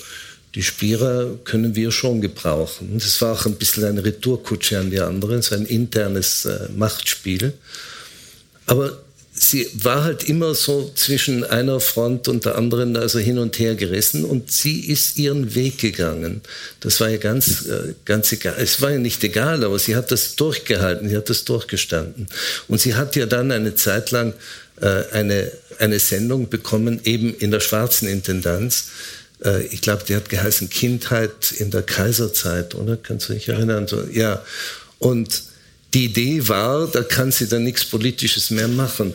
[0.56, 2.92] die Spierer können wir schon gebrauchen.
[2.94, 7.52] Das war auch ein bisschen eine Retourkutsche an die anderen, so ein internes äh, Machtspiel.
[8.64, 8.98] Aber
[9.34, 13.74] sie war halt immer so zwischen einer Front und der anderen, also hin und her
[13.74, 16.40] gerissen und sie ist ihren Weg gegangen.
[16.80, 18.54] Das war ja ganz, äh, ganz egal.
[18.58, 22.28] Es war ja nicht egal, aber sie hat das durchgehalten, sie hat das durchgestanden.
[22.66, 24.32] Und sie hat ja dann eine Zeit lang
[24.80, 28.86] äh, eine, eine Sendung bekommen, eben in der schwarzen Intendanz.
[29.44, 32.96] Äh, ich glaube, die hat geheißen Kindheit in der Kaiserzeit, oder?
[32.96, 33.86] Kannst du dich erinnern?
[33.86, 34.42] So, ja.
[34.98, 35.42] Und
[35.94, 39.12] die Idee war, da kann sie dann nichts Politisches mehr machen.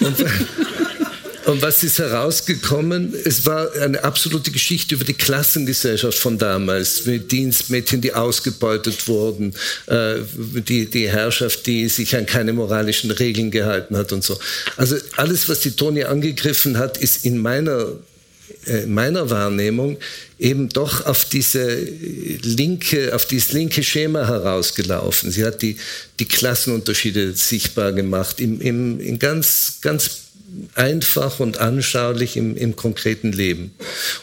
[0.00, 0.16] Und,
[1.46, 3.14] und was ist herausgekommen?
[3.24, 9.54] Es war eine absolute Geschichte über die Klassengesellschaft von damals, mit Dienstmädchen, die ausgebeutet wurden,
[9.86, 14.38] äh, die, die Herrschaft, die sich an keine moralischen Regeln gehalten hat und so.
[14.76, 17.94] Also alles, was die Toni angegriffen hat, ist in meiner
[18.86, 19.98] meiner Wahrnehmung
[20.38, 21.74] eben doch auf diese
[22.42, 25.30] linke, auf dieses linke Schema herausgelaufen.
[25.30, 25.76] Sie hat die,
[26.18, 30.10] die Klassenunterschiede sichtbar gemacht, im, im, in ganz, ganz
[30.74, 33.72] einfach und anschaulich im, im konkreten Leben.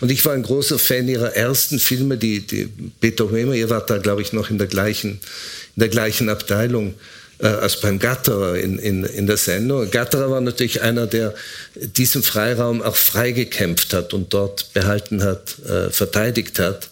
[0.02, 2.70] Und ich war ein großer Fan ihrer ersten Filme, die, die
[3.00, 5.20] Peter Hömer, ihr wart da, glaube ich, noch in der gleichen,
[5.76, 6.96] in der gleichen Abteilung
[7.40, 9.90] äh, als beim Gatterer in, in, in der Sendung.
[9.92, 11.34] Gatterer war natürlich einer, der
[11.76, 16.90] diesen Freiraum auch freigekämpft hat und dort behalten hat, äh, verteidigt hat.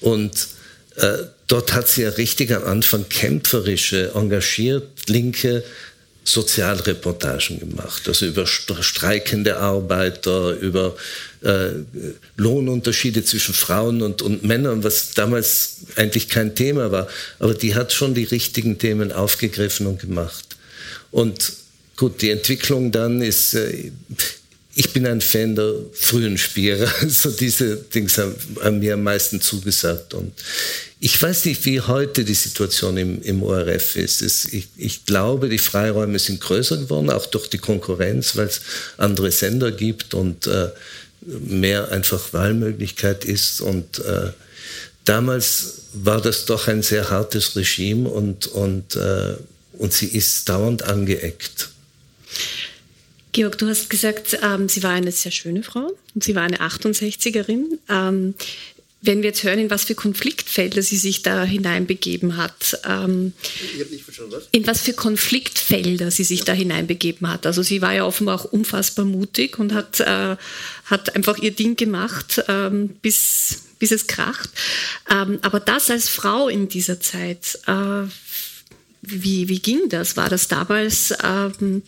[0.00, 0.48] Und
[0.96, 5.64] äh, dort hat sie ja richtig am Anfang kämpferische, engagiert linke
[6.30, 10.96] Sozialreportagen gemacht, also über streikende Arbeiter, über
[11.42, 11.70] äh,
[12.36, 17.08] Lohnunterschiede zwischen Frauen und, und Männern, was damals eigentlich kein Thema war.
[17.40, 20.44] Aber die hat schon die richtigen Themen aufgegriffen und gemacht.
[21.10, 21.52] Und
[21.96, 23.90] gut, die Entwicklung dann ist, äh,
[24.74, 26.88] ich bin ein Fan der frühen Spiele.
[27.00, 30.14] Also diese Dinge haben, haben, mir am meisten zugesagt.
[30.14, 30.32] Und
[31.00, 34.22] ich weiß nicht, wie heute die Situation im, im ORF ist.
[34.22, 38.60] Es, ich, ich, glaube, die Freiräume sind größer geworden, auch durch die Konkurrenz, weil es
[38.96, 40.68] andere Sender gibt und äh,
[41.22, 43.60] mehr einfach Wahlmöglichkeit ist.
[43.60, 44.30] Und äh,
[45.04, 49.34] damals war das doch ein sehr hartes Regime und, und, äh,
[49.72, 51.70] und sie ist dauernd angeeckt.
[53.32, 56.60] Georg, du hast gesagt, ähm, sie war eine sehr schöne Frau und sie war eine
[56.60, 57.78] 68erin.
[57.88, 58.34] Ähm,
[59.02, 63.32] wenn wir jetzt hören, in was für Konfliktfelder sie sich da hineinbegeben hat, ähm,
[64.28, 64.48] was?
[64.52, 67.46] in was für Konfliktfelder sie sich da hineinbegeben hat.
[67.46, 70.36] Also sie war ja offenbar auch unfassbar mutig und hat, äh,
[70.84, 74.50] hat einfach ihr Ding gemacht, ähm, bis, bis es kracht.
[75.10, 78.02] Ähm, aber das als Frau in dieser Zeit, äh,
[79.00, 80.18] wie, wie ging das?
[80.18, 81.82] War das damals ähm,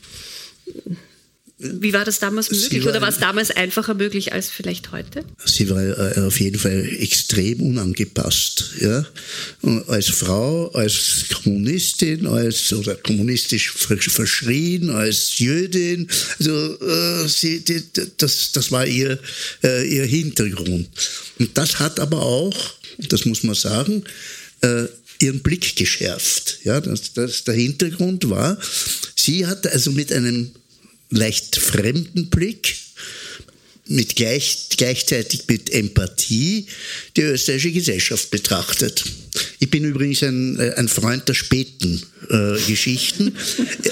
[1.62, 5.24] wie war das damals möglich war, oder war es damals einfacher möglich als vielleicht heute?
[5.44, 5.80] Sie war
[6.16, 8.72] äh, auf jeden Fall extrem unangepasst.
[8.80, 9.06] Ja?
[9.86, 16.08] Als Frau, als Kommunistin, als oder kommunistisch verschrien, als Jüdin.
[16.38, 17.82] Also äh, sie, die,
[18.16, 19.18] das, das war ihr,
[19.62, 20.88] äh, ihr Hintergrund.
[21.38, 24.02] Und das hat aber auch, das muss man sagen,
[24.62, 24.86] äh,
[25.20, 26.58] ihren Blick geschärft.
[26.64, 28.58] Ja, das, das, der Hintergrund war,
[29.14, 30.50] sie hat also mit einem
[31.12, 32.76] leicht fremden Blick,
[33.88, 36.66] mit gleich, gleichzeitig mit Empathie
[37.16, 39.04] die österreichische Gesellschaft betrachtet.
[39.58, 43.34] Ich bin übrigens ein, äh, ein Freund der späten äh, Geschichten.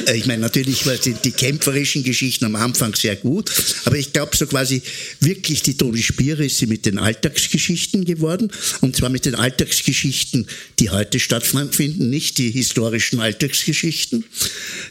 [0.07, 3.51] Äh, ich meine, natürlich die, die, kämpferischen Geschichten am Anfang sehr gut,
[3.85, 4.81] aber ich glaube so quasi
[5.21, 10.47] wirklich die Toni Spiere ist sie mit den Alltagsgeschichten geworden und zwar mit den Alltagsgeschichten,
[10.79, 14.25] die heute stattfinden, nicht die historischen Alltagsgeschichten.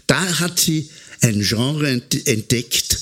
[0.08, 0.90] Da hat sie
[1.22, 2.98] ein Genre entdeckt,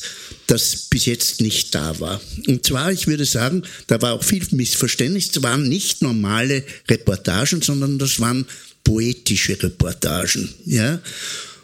[0.47, 2.21] das bis jetzt nicht da war.
[2.47, 5.29] Und zwar, ich würde sagen, da war auch viel Missverständnis.
[5.35, 8.45] Es waren nicht normale Reportagen, sondern das waren
[8.83, 10.49] poetische Reportagen.
[10.65, 11.01] Ja?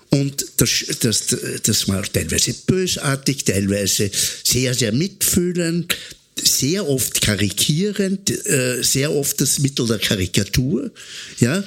[0.10, 4.12] Und das, das, das war teilweise bösartig, teilweise
[4.44, 5.96] sehr, sehr mitfühlend,
[6.36, 10.92] sehr oft karikierend, äh, sehr oft das Mittel der Karikatur.
[11.40, 11.64] Ja?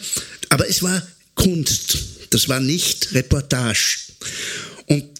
[0.50, 1.02] Aber es war
[1.34, 1.98] Kunst,
[2.30, 3.98] das war nicht Reportage.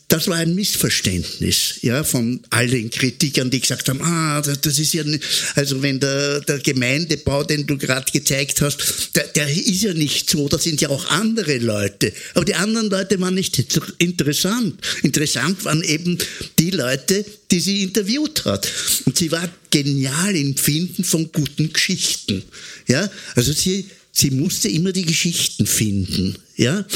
[0.08, 4.94] Das war ein Missverständnis ja, von all den Kritikern, die gesagt haben, ah, das ist
[4.94, 5.24] ja, nicht,
[5.56, 10.30] also wenn der, der Gemeindebau, den du gerade gezeigt hast, der, der ist ja nicht
[10.30, 12.12] so, da sind ja auch andere Leute.
[12.34, 13.58] Aber die anderen Leute waren nicht
[13.98, 14.80] interessant.
[15.02, 16.18] Interessant waren eben
[16.60, 18.68] die Leute, die sie interviewt hat.
[19.06, 22.44] Und sie war genial im Finden von guten Geschichten.
[22.86, 26.36] Ja, also sie, sie musste immer die Geschichten finden.
[26.56, 26.86] Ja,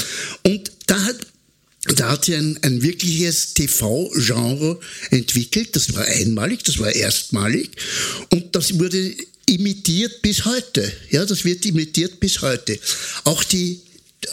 [0.45, 1.17] und da hat
[1.85, 4.79] da hat sie ein, ein wirkliches TV-Genre
[5.11, 5.75] entwickelt.
[5.75, 7.71] Das war einmalig, das war erstmalig.
[8.31, 9.15] Und das wurde
[9.47, 10.93] imitiert bis heute.
[11.11, 12.79] Ja, das wird imitiert bis heute.
[13.25, 13.81] Auch die,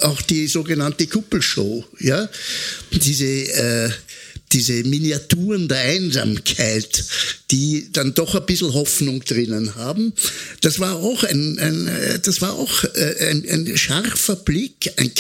[0.02, 2.30] auch die sogenannte Kuppelshow, ja,
[2.92, 3.90] diese, äh,
[4.54, 7.04] diese Miniaturen der Einsamkeit,
[7.52, 10.14] die dann doch ein bisschen Hoffnung drinnen haben.
[10.62, 15.12] Das war auch ein, ein das war auch äh, ein, ein scharfer Blick, ein,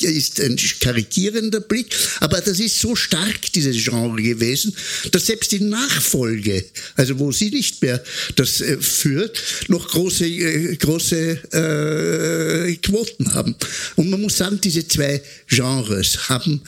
[0.00, 4.74] ist ein karikierender Blick, aber das ist so stark, dieses Genre gewesen,
[5.12, 6.64] dass selbst die Nachfolge,
[6.96, 8.02] also wo sie nicht mehr
[8.36, 13.54] das äh, führt, noch große, äh, große äh, Quoten haben.
[13.96, 16.62] Und man muss sagen, diese zwei Genres haben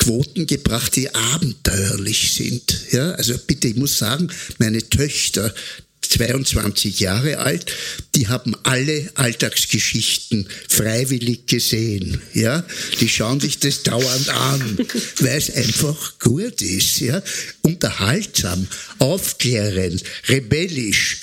[0.00, 2.86] Quoten gebracht, die abenteuerlich sind.
[2.90, 5.54] Ja, also bitte, ich muss sagen, meine Töchter,
[6.00, 7.70] 22 Jahre alt,
[8.14, 12.20] die haben alle Alltagsgeschichten freiwillig gesehen.
[12.32, 12.64] Ja,
[13.00, 14.78] die schauen sich das dauernd an,
[15.20, 17.00] weil es einfach gut ist.
[17.00, 17.22] Ja,
[17.60, 18.66] unterhaltsam,
[18.98, 21.18] aufklärend, rebellisch,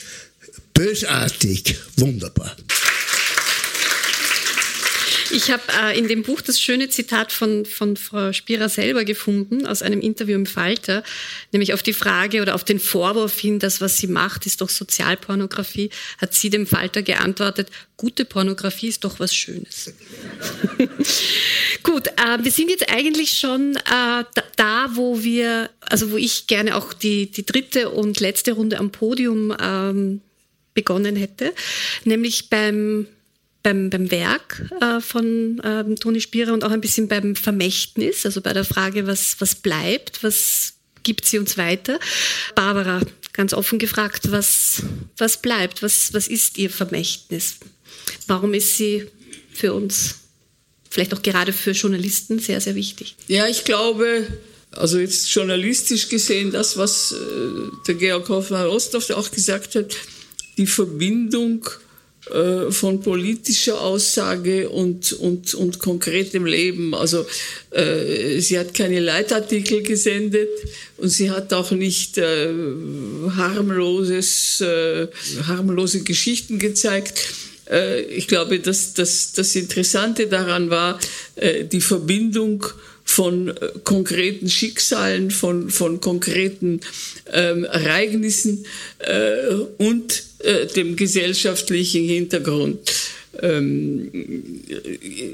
[0.74, 2.56] bösartig, wunderbar.
[5.32, 9.66] Ich habe äh, in dem Buch das schöne Zitat von, von Frau Spierer selber gefunden,
[9.66, 11.04] aus einem Interview im Falter,
[11.52, 14.70] nämlich auf die Frage oder auf den Vorwurf hin, das, was sie macht, ist doch
[14.70, 19.94] Sozialpornografie, hat sie dem Falter geantwortet, gute Pornografie ist doch was Schönes.
[21.84, 26.48] Gut, äh, wir sind jetzt eigentlich schon äh, da, da, wo wir, also wo ich
[26.48, 30.22] gerne auch die, die dritte und letzte Runde am Podium ähm,
[30.74, 31.54] begonnen hätte,
[32.06, 33.08] nämlich beim
[33.68, 38.39] beim, beim Werk äh, von ähm, Toni Spierer und auch ein bisschen beim Vermächtnis, also
[38.39, 41.99] bei der Frage, was, was bleibt, was gibt sie uns weiter.
[42.55, 43.01] Barbara,
[43.34, 44.84] ganz offen gefragt, was,
[45.18, 47.55] was bleibt, was, was ist ihr Vermächtnis?
[48.26, 49.07] Warum ist sie
[49.51, 50.15] für uns,
[50.89, 53.18] vielleicht auch gerade für Journalisten, sehr, sehr wichtig?
[53.28, 54.28] Ja, ich glaube,
[54.72, 57.15] also jetzt journalistisch gesehen, das, was äh,
[57.86, 59.93] der Georg Hoffmann-Rostov auch gesagt hat,
[60.57, 61.68] die Verbindung
[62.34, 66.94] äh, von politischer Aussage und, und, und konkretem Leben.
[66.94, 67.26] Also
[67.72, 70.50] äh, sie hat keine Leitartikel gesendet
[70.98, 72.50] und sie hat auch nicht äh,
[73.36, 75.08] harmloses, äh,
[75.48, 77.14] harmlose Geschichten gezeigt.
[77.70, 81.00] Äh, ich glaube, dass, dass das Interessante daran war,
[81.72, 82.66] die Verbindung
[83.08, 83.53] von
[83.84, 86.82] konkreten Schicksalen, von, von konkreten
[87.32, 88.66] ähm, Ereignissen
[88.99, 92.80] äh, und äh, dem gesellschaftlichen Hintergrund.
[93.41, 94.12] Ähm,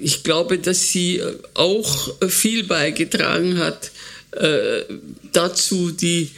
[0.01, 1.21] ich glaube, dass sie
[1.55, 3.91] auch viel beigetragen hat
[4.32, 4.84] äh,
[5.32, 6.30] dazu, die,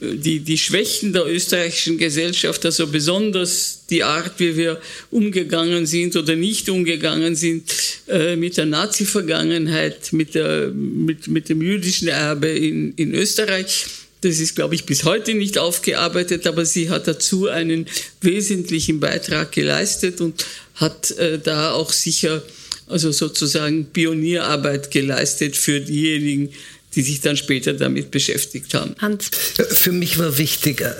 [0.00, 4.80] die, die Schwächen der österreichischen Gesellschaft, also besonders die Art, wie wir
[5.10, 7.72] umgegangen sind oder nicht umgegangen sind
[8.08, 10.34] äh, mit der Nazi-Vergangenheit, mit,
[10.74, 13.86] mit, mit dem jüdischen Erbe in, in Österreich,
[14.22, 17.86] das ist, glaube ich, bis heute nicht aufgearbeitet, aber sie hat dazu einen
[18.20, 22.42] wesentlichen Beitrag geleistet und hat äh, da auch sicher
[22.88, 26.50] also sozusagen Pionierarbeit geleistet für diejenigen,
[26.96, 28.96] die sich dann später damit beschäftigt haben.
[28.98, 29.30] Hans.
[29.68, 30.92] Für mich war wichtig, äh,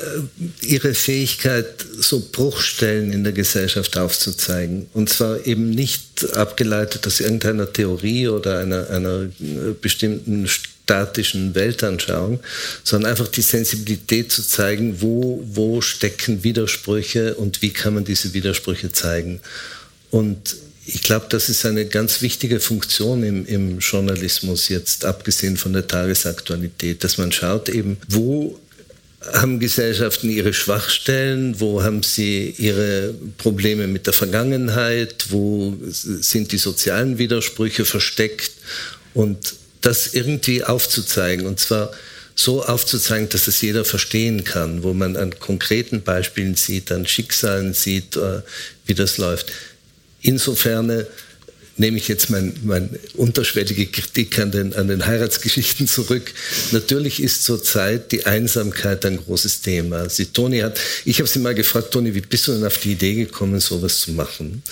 [0.60, 1.66] ihre Fähigkeit,
[1.98, 4.86] so Bruchstellen in der Gesellschaft aufzuzeigen.
[4.92, 12.40] Und zwar eben nicht abgeleitet aus irgendeiner Theorie oder einer, einer äh, bestimmten statischen Weltanschauung,
[12.84, 18.34] sondern einfach die Sensibilität zu zeigen, wo, wo stecken Widersprüche und wie kann man diese
[18.34, 19.40] Widersprüche zeigen.
[20.10, 25.72] Und ich glaube, das ist eine ganz wichtige Funktion im, im Journalismus jetzt, abgesehen von
[25.72, 28.58] der Tagesaktualität, dass man schaut eben, wo
[29.32, 36.58] haben Gesellschaften ihre Schwachstellen, wo haben sie ihre Probleme mit der Vergangenheit, wo sind die
[36.58, 38.52] sozialen Widersprüche versteckt
[39.14, 41.90] und das irgendwie aufzuzeigen und zwar
[42.36, 47.72] so aufzuzeigen, dass es jeder verstehen kann, wo man an konkreten Beispielen sieht, an Schicksalen
[47.72, 48.42] sieht, äh,
[48.84, 49.50] wie das läuft.
[50.26, 51.06] Insofern
[51.76, 56.32] nehme ich jetzt meine mein unterschwellige Kritik an den, an den Heiratsgeschichten zurück.
[56.72, 60.08] Natürlich ist zurzeit die Einsamkeit ein großes Thema.
[60.08, 62.92] Sie, Toni hat, ich habe sie mal gefragt, Toni, wie bist du denn auf die
[62.92, 64.62] Idee gekommen, sowas zu machen?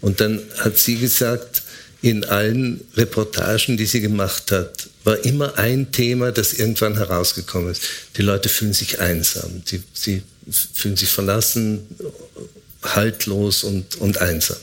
[0.00, 1.62] Und dann hat sie gesagt,
[2.00, 7.82] in allen Reportagen, die sie gemacht hat, war immer ein Thema, das irgendwann herausgekommen ist.
[8.16, 10.22] Die Leute fühlen sich einsam, sie, sie
[10.74, 11.86] fühlen sich verlassen,
[12.82, 14.56] haltlos und, und einsam.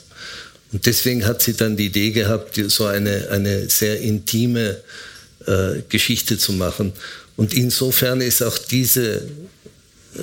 [0.71, 4.77] Und deswegen hat sie dann die Idee gehabt, so eine, eine sehr intime
[5.45, 6.93] äh, Geschichte zu machen.
[7.37, 9.21] Und insofern ist auch diese,
[10.15, 10.19] äh,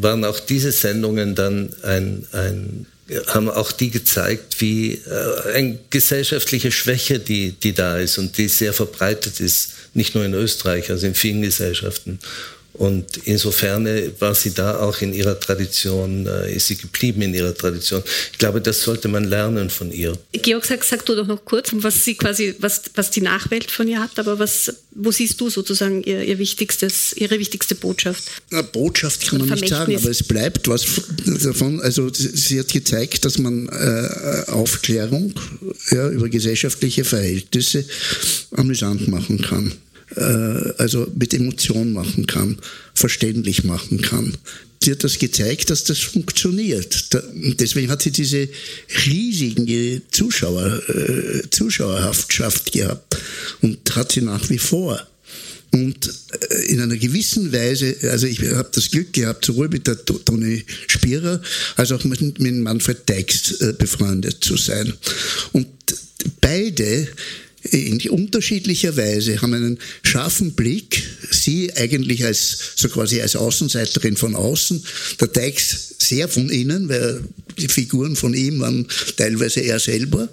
[0.00, 2.86] waren auch diese Sendungen dann ein, ein
[3.28, 8.48] haben auch die gezeigt, wie äh, eine gesellschaftliche Schwäche, die, die da ist und die
[8.48, 12.18] sehr verbreitet ist, nicht nur in Österreich, also in vielen Gesellschaften.
[12.78, 13.86] Und insofern
[14.18, 18.02] war sie da auch in ihrer Tradition, äh, ist sie geblieben in ihrer Tradition.
[18.32, 20.16] Ich glaube, das sollte man lernen von ihr.
[20.32, 23.88] Georg, sag, sag du doch noch kurz, was sie quasi, was, was die Nachwelt von
[23.88, 28.24] ihr hat, aber was, wo siehst du sozusagen ihr, ihr wichtigstes, ihre wichtigste Botschaft?
[28.50, 30.84] Na, Botschaft kann man nicht sagen, aber es bleibt was
[31.42, 31.80] davon.
[31.80, 35.34] Also sie hat gezeigt, dass man äh, Aufklärung
[35.90, 37.84] ja, über gesellschaftliche Verhältnisse
[38.50, 39.72] amüsant machen kann.
[40.14, 40.20] Äh,
[40.78, 42.58] also mit Emotion machen kann,
[42.94, 44.36] verständlich machen kann.
[44.82, 47.08] Sie hat das gezeigt, dass das funktioniert.
[47.34, 48.48] Und deswegen hat sie diese
[49.06, 53.16] riesige Zuschauer, äh, Zuschauerhaftschaft gehabt
[53.62, 55.04] und hat sie nach wie vor.
[55.72, 56.08] Und
[56.50, 60.64] äh, in einer gewissen Weise, also ich habe das Glück gehabt, sowohl mit der Toni
[60.86, 61.42] Spierer
[61.74, 64.92] als auch mit, mit Manfred Deix befreundet zu sein.
[65.52, 65.66] Und
[66.40, 67.08] beide
[67.70, 74.34] in unterschiedlicher Weise, haben einen scharfen Blick, sie eigentlich als, so quasi als Außenseiterin von
[74.34, 74.82] außen,
[75.20, 77.22] der Teix sehr von innen, weil
[77.58, 78.86] die Figuren von ihm waren
[79.16, 80.28] teilweise er selber.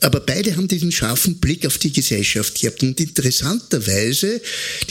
[0.00, 2.82] Aber beide haben diesen scharfen Blick auf die Gesellschaft gehabt.
[2.82, 4.40] Und interessanterweise,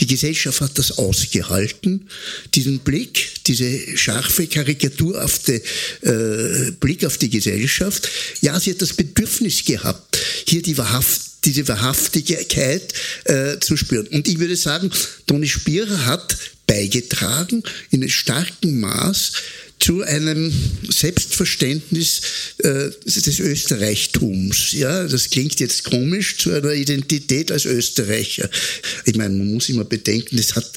[0.00, 2.08] die Gesellschaft hat das ausgehalten,
[2.54, 5.60] diesen Blick, diese scharfe Karikatur auf den
[6.00, 8.08] äh, Blick auf die Gesellschaft.
[8.40, 12.92] Ja, sie hat das Bedürfnis gehabt, hier die Wahrhaft diese Wahrhaftigkeit
[13.24, 14.06] äh, zu spüren.
[14.08, 14.90] Und ich würde sagen,
[15.26, 16.36] Toni Spierer hat
[16.66, 19.32] beigetragen in einem starken Maß
[19.78, 20.52] zu einem
[20.88, 22.20] Selbstverständnis
[22.58, 24.72] äh, des Österreichtums.
[24.72, 28.48] Ja, das klingt jetzt komisch, zu einer Identität als Österreicher.
[29.04, 30.70] Ich meine, man muss immer bedenken, es hat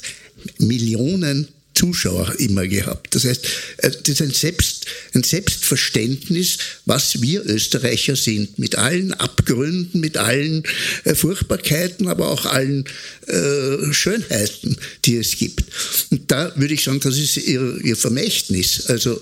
[0.58, 3.14] Millionen Zuschauer immer gehabt.
[3.14, 3.46] Das heißt,
[3.78, 10.16] äh, das ist ein, Selbst, ein Selbstverständnis, was wir Österreicher sind, mit allen Abgründen, mit
[10.16, 10.64] allen
[11.04, 12.84] äh, Furchtbarkeiten, aber auch allen
[13.26, 15.64] äh, Schönheiten, die es gibt.
[16.10, 18.86] Und da würde ich sagen, das ist ihr, ihr Vermächtnis.
[18.86, 19.20] Also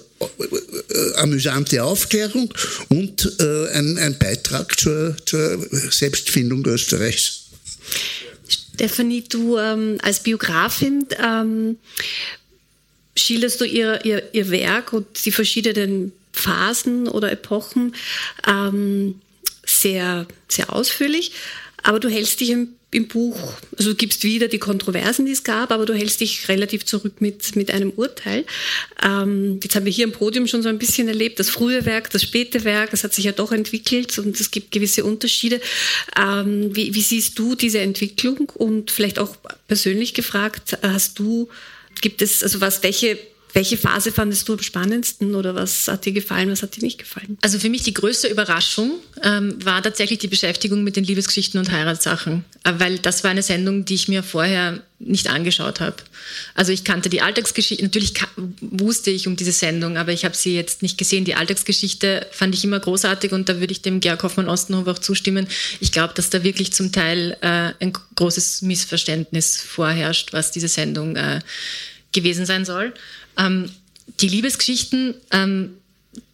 [1.16, 2.55] amüsante Aufklärung
[2.88, 7.44] und ein, ein, Beitrag zur, zur Selbstfindung Österreichs.
[8.74, 11.76] Stephanie, du ähm, als Biografin ähm,
[13.16, 17.94] schilderst du ihr, ihr, ihr Werk und die verschiedenen Phasen oder Epochen
[18.46, 19.20] ähm,
[19.64, 21.32] sehr, sehr ausführlich,
[21.82, 23.38] aber du hältst dich im, im, Buch,
[23.78, 27.20] also du gibst wieder die Kontroversen, die es gab, aber du hältst dich relativ zurück
[27.20, 28.44] mit, mit einem Urteil.
[29.02, 32.10] Ähm, jetzt haben wir hier am Podium schon so ein bisschen erlebt, das frühe Werk,
[32.10, 35.60] das späte Werk, das hat sich ja doch entwickelt und es gibt gewisse Unterschiede.
[36.18, 39.36] Ähm, wie, wie siehst du diese Entwicklung und vielleicht auch
[39.68, 41.48] persönlich gefragt, hast du
[42.01, 43.18] Gibt es, also was, welche
[43.55, 46.98] welche Phase fandest du am spannendsten oder was hat dir gefallen, was hat dir nicht
[46.98, 47.38] gefallen?
[47.40, 51.70] Also für mich die größte Überraschung ähm, war tatsächlich die Beschäftigung mit den Liebesgeschichten und
[51.70, 55.96] Heiratssachen, äh, weil das war eine Sendung, die ich mir vorher nicht angeschaut habe.
[56.55, 58.14] Also ich kannte die Alltagsgeschichte, natürlich
[58.61, 61.24] wusste ich um diese Sendung, aber ich habe sie jetzt nicht gesehen.
[61.24, 64.98] Die Alltagsgeschichte fand ich immer großartig und da würde ich dem Georg Hoffmann Ostenhof auch
[64.98, 65.46] zustimmen.
[65.78, 71.14] Ich glaube, dass da wirklich zum Teil äh, ein großes Missverständnis vorherrscht, was diese Sendung
[71.16, 71.40] äh,
[72.12, 72.92] gewesen sein soll.
[73.37, 73.70] Ähm,
[74.20, 75.70] die Liebesgeschichten, ähm,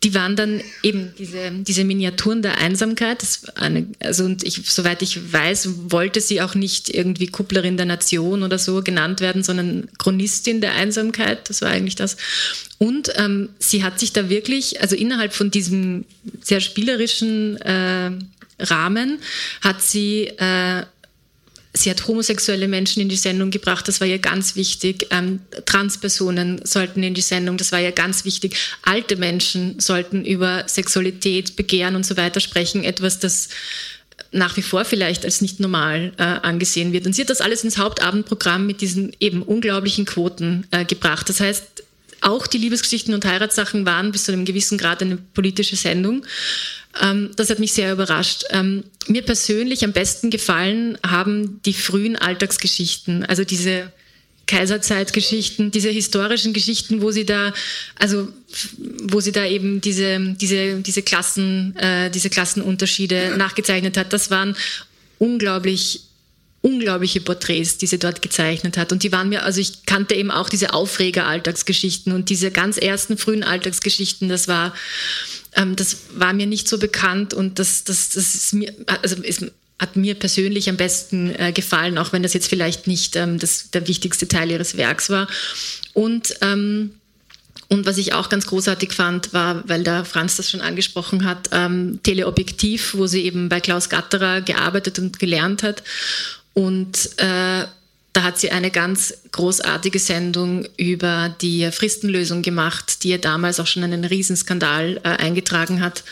[0.02, 3.24] die waren dann eben diese, diese Miniaturen der Einsamkeit.
[3.54, 8.42] Eine, also und ich, soweit ich weiß, wollte sie auch nicht irgendwie Kupplerin der Nation
[8.42, 11.48] oder so genannt werden, sondern Chronistin der Einsamkeit.
[11.48, 12.16] Das war eigentlich das.
[12.78, 16.04] Und ähm, sie hat sich da wirklich, also innerhalb von diesem
[16.42, 18.12] sehr spielerischen äh,
[18.58, 19.18] Rahmen,
[19.62, 20.82] hat sie äh,
[21.72, 25.06] Sie hat homosexuelle Menschen in die Sendung gebracht, das war ihr ganz wichtig.
[25.10, 28.56] Ähm, Transpersonen sollten in die Sendung, das war ihr ganz wichtig.
[28.82, 33.50] Alte Menschen sollten über Sexualität, Begehren und so weiter sprechen, etwas, das
[34.32, 37.06] nach wie vor vielleicht als nicht normal äh, angesehen wird.
[37.06, 41.28] Und sie hat das alles ins Hauptabendprogramm mit diesen eben unglaublichen Quoten äh, gebracht.
[41.28, 41.79] Das heißt,
[42.22, 46.24] auch die Liebesgeschichten und Heiratssachen waren bis zu einem gewissen Grad eine politische Sendung.
[47.00, 48.44] Ähm, das hat mich sehr überrascht.
[48.50, 53.92] Ähm, mir persönlich am besten gefallen haben die frühen Alltagsgeschichten, also diese
[54.46, 57.54] Kaiserzeitgeschichten, diese historischen Geschichten, wo sie da,
[57.94, 58.28] also
[59.04, 64.12] wo sie da eben diese diese diese Klassen, äh, diese Klassenunterschiede nachgezeichnet hat.
[64.12, 64.56] Das waren
[65.18, 66.00] unglaublich
[66.62, 68.92] unglaubliche Porträts, die sie dort gezeichnet hat.
[68.92, 73.16] Und die waren mir, also ich kannte eben auch diese Aufreger-Alltagsgeschichten und diese ganz ersten
[73.16, 74.74] frühen Alltagsgeschichten, das war,
[75.56, 79.46] ähm, das war mir nicht so bekannt und das, das, das ist mir, also ist,
[79.78, 83.70] hat mir persönlich am besten äh, gefallen, auch wenn das jetzt vielleicht nicht ähm, das,
[83.70, 85.28] der wichtigste Teil ihres Werks war.
[85.94, 86.90] Und ähm,
[87.72, 91.50] und was ich auch ganz großartig fand, war, weil der Franz das schon angesprochen hat,
[91.52, 95.84] ähm, Teleobjektiv, wo sie eben bei Klaus Gatterer gearbeitet und gelernt hat.
[96.54, 97.64] Und äh,
[98.12, 103.66] da hat sie eine ganz großartige Sendung über die Fristenlösung gemacht, die ihr damals auch
[103.66, 106.02] schon einen Riesenskandal äh, eingetragen hat.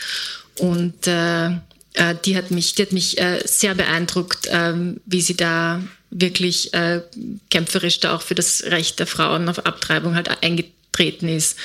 [0.58, 1.46] Und äh,
[1.94, 6.72] äh die hat mich, die hat mich äh, sehr beeindruckt, ähm, wie sie da wirklich
[6.72, 7.02] äh,
[7.50, 11.56] kämpferisch da auch für das Recht der Frauen auf Abtreibung halt eingetragen aufgetreten ist.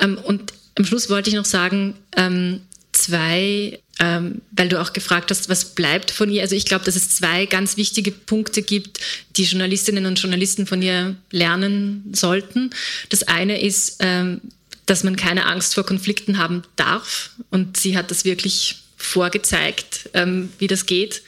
[0.00, 2.60] Ähm, und am Schluss wollte ich noch sagen, ähm,
[2.92, 6.42] zwei, ähm, weil du auch gefragt hast, was bleibt von ihr.
[6.42, 8.98] Also ich glaube, dass es zwei ganz wichtige Punkte gibt,
[9.36, 12.70] die Journalistinnen und Journalisten von ihr lernen sollten.
[13.10, 14.40] Das eine ist, ähm,
[14.86, 17.30] dass man keine Angst vor Konflikten haben darf.
[17.50, 21.22] Und sie hat das wirklich vorgezeigt, ähm, wie das geht.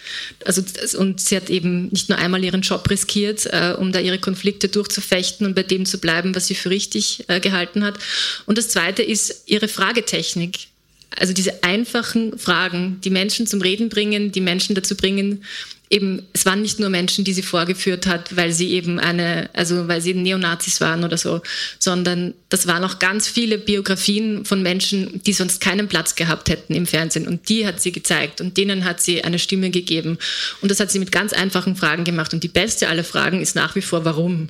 [0.45, 0.63] Also,
[0.99, 4.69] und sie hat eben nicht nur einmal ihren Job riskiert, äh, um da ihre Konflikte
[4.69, 7.99] durchzufechten und bei dem zu bleiben, was sie für richtig äh, gehalten hat.
[8.47, 10.69] Und das Zweite ist ihre Fragetechnik.
[11.17, 15.45] Also diese einfachen Fragen, die Menschen zum Reden bringen, die Menschen dazu bringen,
[15.93, 19.89] eben, es waren nicht nur Menschen, die sie vorgeführt hat, weil sie eben eine, also
[19.89, 21.43] weil sie Neonazis waren oder so,
[21.79, 26.75] sondern das waren auch ganz viele Biografien von Menschen, die sonst keinen Platz gehabt hätten
[26.75, 27.29] im Fernsehen.
[27.29, 30.17] Und die hat sie gezeigt und denen hat sie eine Stimme gegeben.
[30.63, 32.33] Und das hat sie mit ganz einfachen Fragen gemacht.
[32.33, 34.49] Und die beste aller Fragen ist nach wie vor, warum?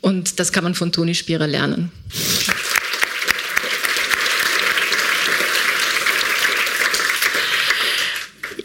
[0.00, 1.90] Und das kann man von Toni Spierer lernen.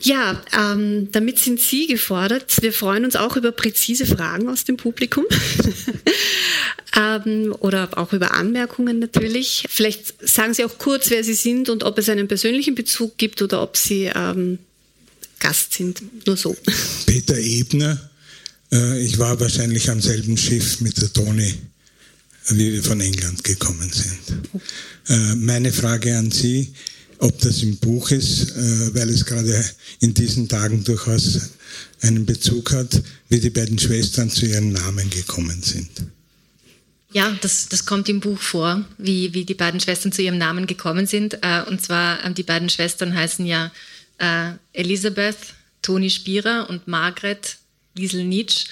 [0.06, 2.62] Ja, ähm, damit sind Sie gefordert.
[2.62, 5.26] Wir freuen uns auch über präzise Fragen aus dem Publikum
[6.96, 9.66] ähm, oder auch über Anmerkungen natürlich.
[9.68, 13.42] Vielleicht sagen Sie auch kurz, wer Sie sind und ob es einen persönlichen Bezug gibt
[13.42, 14.60] oder ob Sie ähm,
[15.40, 16.04] Gast sind.
[16.28, 16.56] Nur so.
[17.08, 18.12] Peter Ebner.
[18.72, 21.52] Äh, ich war wahrscheinlich am selben Schiff mit der Toni,
[22.50, 24.62] wie wir von England gekommen sind.
[25.08, 26.76] Äh, meine Frage an Sie
[27.20, 29.64] ob das im Buch ist, äh, weil es gerade
[30.00, 31.52] in diesen Tagen durchaus
[32.02, 35.90] einen Bezug hat, wie die beiden Schwestern zu ihren Namen gekommen sind.
[37.16, 40.68] Ja, das, das kommt im Buch vor, wie, wie die beiden Schwestern zu ihrem Namen
[40.68, 41.36] gekommen sind.
[41.42, 43.72] Äh, und zwar, ähm, die beiden Schwestern heißen ja
[44.18, 45.38] äh, Elisabeth,
[45.82, 47.58] Toni Spierer und Margret
[47.96, 48.66] Liesel Nitsch.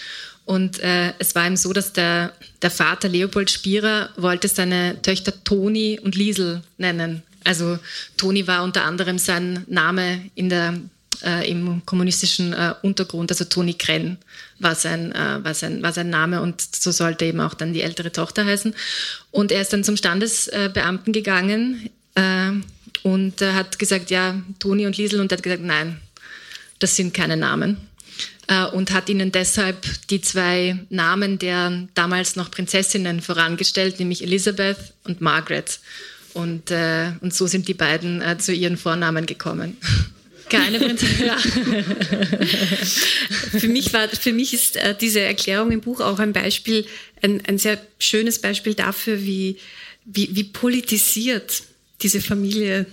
[0.44, 5.44] Und äh, es war ihm so, dass der, der Vater Leopold Spierer wollte seine Töchter
[5.46, 7.24] Toni und Liesel nennen.
[7.44, 7.80] Also
[8.18, 10.80] Toni war unter anderem sein Name in der,
[11.24, 14.18] äh, im kommunistischen äh, Untergrund, also Toni Krenn
[14.60, 17.82] war sein, äh, war, sein, war sein Name und so sollte eben auch dann die
[17.82, 18.74] ältere Tochter heißen.
[19.32, 22.52] Und er ist dann zum Standesbeamten gegangen äh,
[23.04, 26.00] und hat gesagt, ja, Toni und Liesel und er hat gesagt, nein,
[26.80, 27.78] das sind keine Namen
[28.48, 34.78] äh, und hat ihnen deshalb die zwei Namen der damals noch Prinzessinnen vorangestellt, nämlich Elisabeth
[35.04, 35.80] und Margaret.
[36.34, 39.78] Und, äh, und so sind die beiden äh, zu ihren Vornamen gekommen.
[40.50, 41.26] Keine Prinzessin.
[41.26, 41.38] Ja.
[43.60, 46.86] für, mich war, für mich ist äh, diese Erklärung im Buch auch ein Beispiel,
[47.22, 49.58] ein, ein sehr schönes Beispiel dafür, wie,
[50.06, 51.64] wie, wie politisiert
[52.02, 52.86] diese Familie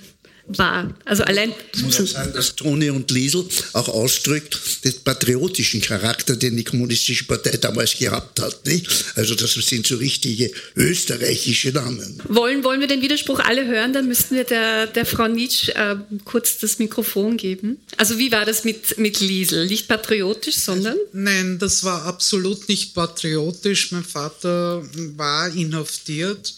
[0.59, 0.93] war.
[1.05, 1.53] Also allein.
[1.75, 6.65] Ich muss auch sagen, dass Toni und Liesel auch ausdrückt den patriotischen Charakter, den die
[6.65, 8.65] Kommunistische Partei damals gehabt hat.
[8.67, 8.89] Nicht?
[9.17, 12.21] Also das sind so richtige österreichische Namen.
[12.29, 13.93] Wollen, wollen wir den Widerspruch alle hören?
[13.93, 17.79] Dann müssten wir der, der Frau Nietzsche äh, kurz das Mikrofon geben.
[17.97, 19.67] Also wie war das mit, mit Liesel?
[19.67, 20.97] Nicht patriotisch, sondern?
[21.13, 23.93] Nein, das war absolut nicht patriotisch.
[23.93, 24.83] Mein Vater
[25.17, 26.55] war inhaftiert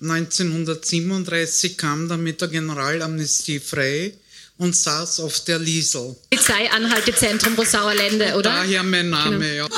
[0.00, 4.12] 1937 kam dann mit der Generalamnestie frei
[4.58, 6.16] und saß auf der Liesel.
[6.30, 8.50] Polizeianhaltezentrum Rosauer Lände, oder?
[8.50, 9.66] Daher mein Name, genau.
[9.66, 9.68] ja.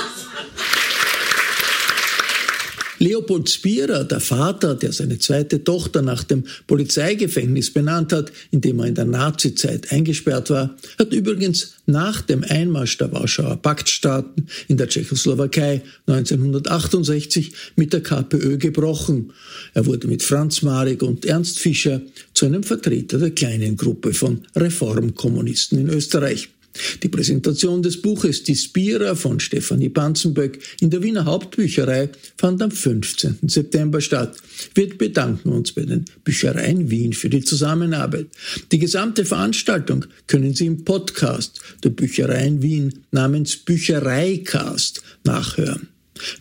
[3.03, 8.79] Leopold Spierer, der Vater, der seine zweite Tochter nach dem Polizeigefängnis benannt hat, in dem
[8.79, 14.77] er in der Nazizeit eingesperrt war, hat übrigens nach dem Einmarsch der Warschauer Paktstaaten in
[14.77, 19.33] der Tschechoslowakei 1968 mit der KPÖ gebrochen.
[19.73, 22.03] Er wurde mit Franz Marek und Ernst Fischer
[22.35, 26.51] zu einem Vertreter der kleinen Gruppe von Reformkommunisten in Österreich.
[27.03, 32.71] Die Präsentation des Buches Die Spira von Stefanie Banzenböck in der Wiener Hauptbücherei fand am
[32.71, 33.39] 15.
[33.43, 34.37] September statt.
[34.75, 38.27] Wir bedanken uns bei den Büchereien Wien für die Zusammenarbeit.
[38.71, 45.89] Die gesamte Veranstaltung können Sie im Podcast der Büchereien Wien namens Büchereicast nachhören.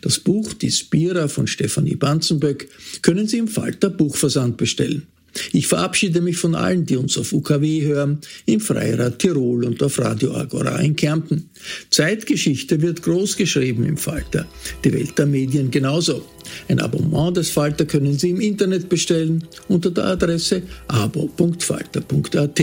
[0.02, 2.68] Das Buch Die Spira von Stefanie Banzenböck
[3.02, 5.06] können Sie im Falter Buchversand bestellen.
[5.52, 9.98] Ich verabschiede mich von allen, die uns auf UKW hören, im Freirad Tirol und auf
[9.98, 11.50] Radio Agora in Kärnten.
[11.90, 14.46] Zeitgeschichte wird groß geschrieben im Falter,
[14.84, 16.24] die Welt der Medien genauso.
[16.68, 22.60] Ein Abonnement des Falter können Sie im Internet bestellen unter der Adresse abo.falter.at.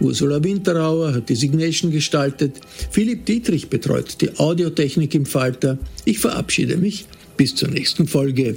[0.00, 5.78] Ursula Winterauer hat die Signation gestaltet, Philipp Dietrich betreut die Audiotechnik im Falter.
[6.04, 8.56] Ich verabschiede mich bis zur nächsten Folge.